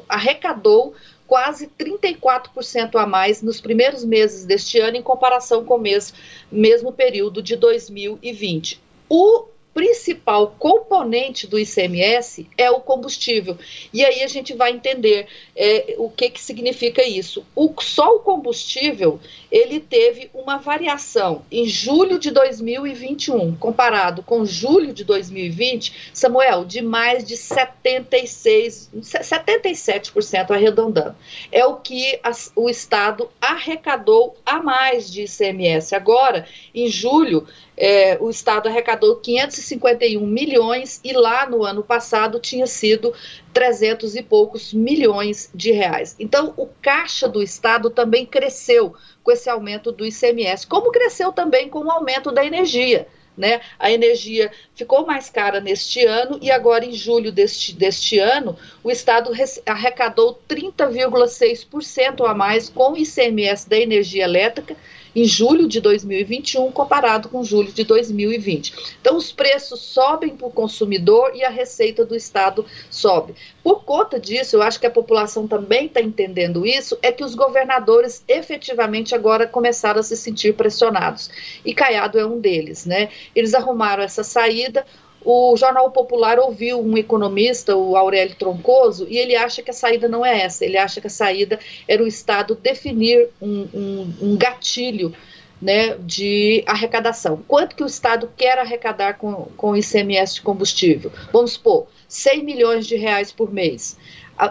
arrecadou 0.10 0.94
quase 1.28 1.68
34% 1.68 2.96
a 2.96 3.06
mais 3.06 3.42
nos 3.42 3.60
primeiros 3.60 4.04
meses 4.06 4.46
deste 4.46 4.80
ano 4.80 4.98
em 4.98 5.04
comparação 5.04 5.66
com 5.66 5.76
o 5.76 5.80
mês, 5.80 6.14
mesmo 6.52 6.92
período 6.92 7.44
de 7.44 7.56
2020. 7.56 8.82
O 9.10 9.46
principal 9.78 10.56
componente 10.58 11.46
do 11.46 11.60
ICMS 11.60 12.50
é 12.58 12.72
o 12.72 12.80
combustível. 12.80 13.56
E 13.94 14.04
aí 14.04 14.24
a 14.24 14.28
gente 14.28 14.56
vai 14.56 14.72
entender 14.72 15.28
é, 15.56 15.94
o 16.00 16.10
que, 16.10 16.32
que 16.32 16.42
significa 16.42 17.04
isso. 17.04 17.46
O, 17.56 17.72
só 17.80 18.16
o 18.16 18.20
combustível 18.22 19.20
ele 19.52 19.80
teve 19.80 20.32
uma 20.34 20.58
variação 20.58 21.44
em 21.52 21.68
julho 21.68 22.18
de 22.18 22.32
2021, 22.32 23.56
comparado 23.58 24.24
com 24.24 24.44
julho 24.44 24.92
de 24.92 25.04
2020, 25.04 26.10
Samuel, 26.12 26.66
de 26.66 26.82
mais 26.82 27.24
de 27.24 27.38
76, 27.38 28.90
77% 28.96 30.50
arredondando. 30.50 31.16
É 31.52 31.64
o 31.68 31.76
que 31.76 32.20
o 32.56 32.68
Estado 32.68 33.30
arrecadou 33.40 34.36
a 34.44 34.60
mais 34.60 35.12
de 35.12 35.26
ICMS. 35.26 35.94
Agora, 35.94 36.48
em 36.74 36.88
julho, 36.88 37.48
é, 37.78 38.18
o 38.20 38.30
Estado 38.30 38.68
arrecadou 38.68 39.18
551 39.68 40.26
milhões 40.26 41.00
e 41.04 41.14
lá 41.14 41.50
no 41.50 41.64
ano 41.64 41.84
passado 41.84 42.40
tinha 42.40 42.66
sido 42.66 43.14
300 43.54 44.16
e 44.16 44.24
poucos 44.24 44.74
milhões 44.74 45.50
de 45.54 45.72
reais. 45.72 46.16
Então, 46.20 46.54
o 46.56 46.68
caixa 46.82 47.28
do 47.28 47.44
Estado 47.44 47.90
também 47.90 48.26
cresceu 48.26 48.94
com 49.24 49.32
esse 49.32 49.50
aumento 49.50 49.92
do 49.92 50.06
ICMS, 50.06 50.66
como 50.66 50.92
cresceu 50.92 51.32
também 51.32 51.70
com 51.70 51.80
o 51.80 51.92
aumento 51.92 52.32
da 52.32 52.46
energia. 52.46 53.08
Né? 53.36 53.62
A 53.78 53.92
energia 53.92 54.52
ficou 54.74 55.06
mais 55.06 55.30
cara 55.30 55.62
neste 55.62 56.04
ano 56.04 56.40
e 56.42 56.50
agora, 56.50 56.84
em 56.84 56.94
julho 56.94 57.32
deste, 57.32 57.72
deste 57.72 58.18
ano, 58.18 58.58
o 58.84 58.90
Estado 58.90 59.32
arrecadou 59.64 60.42
30,6% 60.50 62.28
a 62.28 62.34
mais 62.34 62.68
com 62.68 62.94
o 62.94 62.98
ICMS 62.98 63.70
da 63.70 63.78
energia 63.78 64.24
elétrica 64.24 64.76
em 65.16 65.26
julho 65.26 65.68
de 65.68 65.80
2021 65.82 66.72
comparado 66.72 67.30
com 67.30 67.44
julho 67.44 67.72
de 67.72 67.84
2020. 67.84 68.74
Então, 69.02 69.18
os 69.18 69.32
preços 69.32 69.82
sobem 69.82 70.36
para 70.36 70.48
o 70.48 70.52
consumidor 70.52 71.32
e 71.36 71.44
a 71.44 71.50
receita 71.50 72.06
do 72.06 72.16
Estado 72.16 72.66
sobe. 72.90 73.36
Por 73.64 73.84
conta 73.84 74.20
disso, 74.20 74.56
eu 74.56 74.62
acho 74.62 74.80
que 74.80 74.86
a 74.86 74.92
população 74.92 75.48
também 75.48 75.88
está 75.88 76.02
entendendo 76.02 76.66
isso, 76.66 76.98
é 77.02 77.12
que 77.12 77.24
os 77.24 77.36
governadores 77.36 78.24
efetivamente 78.28 79.14
agora 79.14 79.48
começaram 79.48 80.00
a 80.00 80.04
se 80.04 80.16
sentir 80.16 80.54
pressionados. 80.54 81.30
E 81.66 81.74
Caiado 81.74 82.18
é 82.18 82.26
um 82.26 82.40
deles, 82.40 82.86
né? 82.86 83.10
Eles 83.36 83.54
arrumaram 83.54 84.04
essa 84.04 84.24
saída, 84.24 84.86
o 85.24 85.56
Jornal 85.58 85.92
Popular 85.92 86.40
ouviu 86.40 86.82
um 86.82 86.98
economista, 86.98 87.76
o 87.76 87.96
Aurélio 87.96 88.36
Troncoso, 88.36 89.08
e 89.10 89.18
ele 89.18 89.36
acha 89.36 89.62
que 89.62 89.72
a 89.72 89.74
saída 89.74 90.08
não 90.08 90.26
é 90.26 90.42
essa. 90.42 90.64
Ele 90.64 90.78
acha 90.78 91.02
que 91.02 91.08
a 91.08 91.10
saída 91.10 91.60
era 91.88 92.04
o 92.04 92.08
Estado 92.08 92.56
definir 92.56 93.30
um, 93.42 93.68
um, 93.74 94.14
um 94.22 94.38
gatilho 94.38 95.14
né, 95.62 95.98
de 96.00 96.64
arrecadação. 96.66 97.44
Quanto 97.48 97.76
que 97.76 97.84
o 97.84 97.88
Estado 97.88 98.32
quer 98.38 98.58
arrecadar 98.60 99.18
com, 99.18 99.48
com 99.58 99.76
ICMS 99.76 100.36
de 100.36 100.42
combustível? 100.42 101.12
Vamos 101.34 101.54
supor, 101.54 101.88
100 102.08 102.44
milhões 102.44 102.88
de 102.88 102.96
reais 102.96 103.32
por 103.32 103.52
mês. 103.52 103.98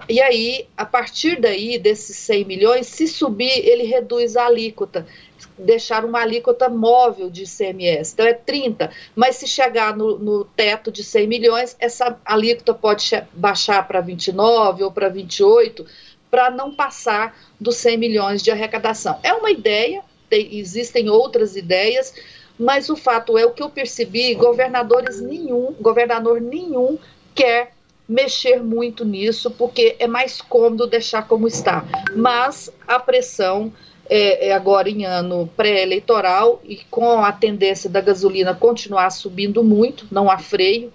E 0.09 0.21
aí, 0.21 0.67
a 0.77 0.85
partir 0.85 1.41
daí, 1.41 1.79
desses 1.79 2.17
100 2.17 2.45
milhões, 2.45 2.87
se 2.89 3.07
subir, 3.07 3.65
ele 3.65 3.85
reduz 3.85 4.37
a 4.37 4.47
alíquota 4.47 5.07
deixar 5.59 6.05
uma 6.05 6.21
alíquota 6.21 6.69
móvel 6.69 7.31
de 7.31 7.45
ICMS. 7.45 8.13
Então 8.13 8.27
é 8.27 8.35
30, 8.35 8.91
mas 9.15 9.37
se 9.37 9.47
chegar 9.47 9.97
no, 9.97 10.19
no 10.19 10.45
teto 10.45 10.91
de 10.91 11.03
100 11.03 11.27
milhões, 11.27 11.77
essa 11.79 12.19
alíquota 12.25 12.75
pode 12.75 13.11
baixar 13.33 13.87
para 13.87 14.01
29 14.01 14.85
ou 14.85 14.93
para 14.93 15.09
28, 15.09 15.87
para 16.31 16.51
não 16.51 16.75
passar 16.75 17.39
dos 17.61 17.77
100 17.77 17.97
milhões 17.97 18.43
de 18.43 18.51
arrecadação. 18.51 19.19
É 19.23 19.33
uma 19.33 19.51
ideia, 19.51 20.03
tem, 20.29 20.59
existem 20.59 21.09
outras 21.09 21.57
ideias, 21.57 22.15
mas 22.59 22.89
o 22.89 22.97
fato 22.97 23.37
é 23.37 23.45
o 23.45 23.53
que 23.53 23.63
eu 23.63 23.71
percebi, 23.71 24.35
governadores 24.35 25.21
nenhum, 25.21 25.75
governador 25.81 26.41
nenhum 26.41 26.99
quer 27.35 27.73
mexer 28.09 28.63
muito 28.63 29.05
nisso, 29.05 29.51
porque 29.51 29.97
é 29.99 30.07
mais 30.07 30.41
cômodo 30.41 30.87
deixar 30.87 31.27
como 31.27 31.47
está. 31.47 31.85
Mas 32.15 32.73
a 32.87 32.99
pressão 32.99 33.73
é, 34.09 34.49
é 34.49 34.53
agora 34.53 34.89
em 34.89 35.05
ano 35.05 35.49
pré-eleitoral 35.57 36.61
e 36.65 36.81
com 36.91 37.23
a 37.23 37.33
tendência 37.33 37.89
da 37.91 38.01
gasolina 38.01 38.55
continuar 38.55 39.11
subindo 39.11 39.63
muito, 39.63 40.07
não 40.11 40.31
há 40.31 40.39
freio, 40.39 40.93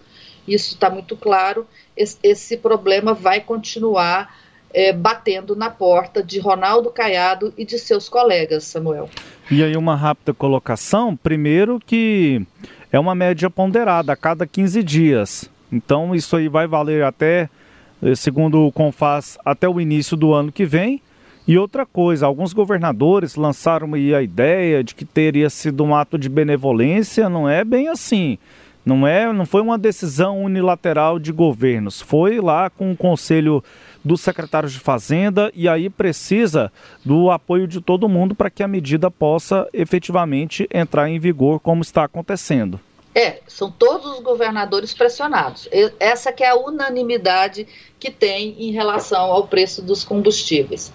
isso 0.48 0.74
está 0.74 0.90
muito 0.90 1.16
claro, 1.16 1.68
esse, 1.96 2.18
esse, 2.24 2.58
problema 2.58 3.14
vai 3.14 3.42
continuar 3.42 4.36
é, 4.74 4.92
batendo 4.92 5.56
na 5.56 5.70
porta 5.70 6.24
de 6.24 6.40
Ronaldo 6.40 6.90
Caiado 6.90 7.54
e 7.58 7.66
de 7.66 7.78
seus 7.78 8.10
colegas, 8.10 8.64
Samuel. 8.64 9.10
E 9.50 9.64
aí 9.64 9.76
uma 9.76 9.96
rápida 9.96 10.34
colocação, 10.34 11.16
primeiro 11.16 11.80
que 11.80 12.42
é 12.92 13.00
uma 13.00 13.14
média 13.14 13.50
ponderada 13.50 14.14
a 14.14 14.16
cada 14.16 14.48
15 14.48 14.82
dias, 14.82 15.50
então 15.72 16.16
isso 16.16 16.36
aí 16.36 16.48
vai 16.48 16.68
valer 16.68 17.04
até, 17.04 17.50
eh, 18.02 18.16
segundo 18.16 18.66
o 18.66 18.72
Confaz, 18.72 19.38
até 19.46 19.68
o 19.68 19.80
início 19.80 20.18
do 20.18 20.34
ano 20.34 20.52
que 20.52 20.66
vem, 20.66 21.02
e 21.48 21.58
outra 21.58 21.86
coisa, 21.86 22.26
alguns 22.26 22.54
governadores 22.54 23.36
lançaram 23.36 23.94
a 23.94 24.22
ideia 24.22 24.84
de 24.84 24.94
que 24.94 25.04
teria 25.04 25.50
sido 25.50 25.84
um 25.84 25.96
ato 25.96 26.18
de 26.18 26.30
benevolência, 26.30 27.30
não 27.30 27.50
é 27.50 27.64
bem 27.64 27.88
assim. 27.88 28.38
Não 28.84 29.06
é, 29.06 29.32
não 29.32 29.46
foi 29.46 29.62
uma 29.62 29.78
decisão 29.78 30.44
unilateral 30.44 31.20
de 31.20 31.32
governos, 31.32 32.02
foi 32.02 32.42
lá 32.42 32.68
com 32.68 32.92
o 32.92 32.98
conselho 32.98 33.64
dos 34.04 34.22
secretários 34.22 34.74
de 34.74 34.80
Fazenda 34.80 35.52
e 35.54 35.70
aí 35.70 35.88
precisa 35.88 36.72
do 37.06 37.30
apoio 37.30 37.68
de 37.68 37.80
todo 37.80 38.10
mundo 38.10 38.34
para 38.34 38.50
que 38.50 38.64
a 38.64 38.68
medida 38.68 39.12
possa 39.12 39.68
efetivamente 39.72 40.68
entrar 40.74 41.08
em 41.08 41.20
vigor 41.20 41.60
como 41.60 41.84
está 41.84 42.04
acontecendo. 42.04 42.80
É, 43.14 43.42
são 43.48 43.70
todos 43.70 44.14
os 44.14 44.20
governadores 44.22 44.94
pressionados. 44.94 45.68
Essa 46.00 46.32
que 46.32 46.44
é 46.44 46.50
a 46.50 46.56
unanimidade 46.56 47.68
que 48.00 48.10
tem 48.10 48.56
em 48.58 48.72
relação 48.72 49.32
ao 49.32 49.48
preço 49.48 49.82
dos 49.82 50.04
combustíveis. 50.04 50.94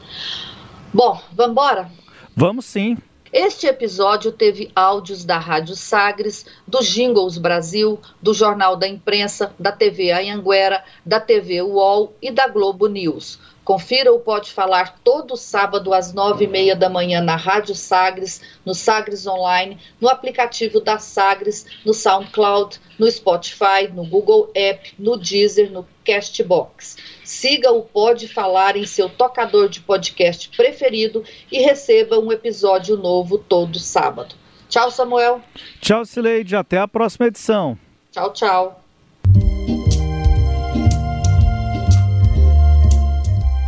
Bom, 0.92 1.20
vamos 1.33 1.52
embora? 1.52 1.90
Vamos 2.35 2.64
sim. 2.64 2.96
Este 3.33 3.66
episódio 3.66 4.33
teve 4.33 4.70
áudios 4.74 5.24
da 5.24 5.37
Rádio 5.37 5.74
Sagres, 5.74 6.46
do 6.66 6.83
Jingles 6.83 7.37
Brasil, 7.37 8.00
do 8.22 8.33
Jornal 8.33 8.76
da 8.76 8.88
Imprensa, 8.88 9.52
da 9.59 9.72
TV 9.72 10.11
Anhanguera, 10.11 10.83
da 11.05 11.20
TV 11.20 11.61
UOL 11.61 12.14
e 12.22 12.31
da 12.31 12.48
Globo 12.48 12.87
News. 12.87 13.38
Confira 13.66 14.12
o 14.12 14.20
Pode 14.20 14.52
Falar 14.52 15.00
todo 15.02 15.37
sábado 15.37 15.92
às 15.92 16.12
nove 16.12 16.44
e 16.44 16.46
meia 16.46 16.76
da 16.76 16.88
manhã 16.88 17.20
na 17.20 17.35
Rádio 17.35 17.74
Sagres, 17.74 18.40
no 18.64 18.72
Sagres 18.72 19.26
Online, 19.26 19.76
no 20.00 20.09
aplicativo 20.09 20.79
da 20.81 21.00
Sagres, 21.00 21.66
no 21.85 21.92
SoundCloud, 21.92 22.79
no 22.96 23.11
Spotify, 23.11 23.88
no 23.92 24.07
Google 24.07 24.52
App, 24.55 24.94
no 24.96 25.16
Deezer, 25.16 25.72
no 25.72 25.85
Castbox. 26.05 26.96
Siga 27.24 27.72
o 27.72 27.83
Pode 27.83 28.29
Falar 28.29 28.76
em 28.76 28.87
seu 28.87 29.09
tocador 29.09 29.68
de 29.68 29.81
podcast 29.81 30.48
preferido 30.57 31.24
e 31.50 31.59
receba 31.59 32.20
um 32.20 32.31
episódio 32.31 32.96
novo 32.96 33.37
todo 33.37 33.81
sábado. 33.81 34.37
Tchau, 34.68 34.92
Samuel. 34.92 35.42
Tchau, 35.81 36.05
Sileide. 36.05 36.55
Até 36.55 36.79
a 36.79 36.87
próxima 36.87 37.26
edição. 37.26 37.76
Tchau, 38.12 38.33
tchau. 38.33 38.86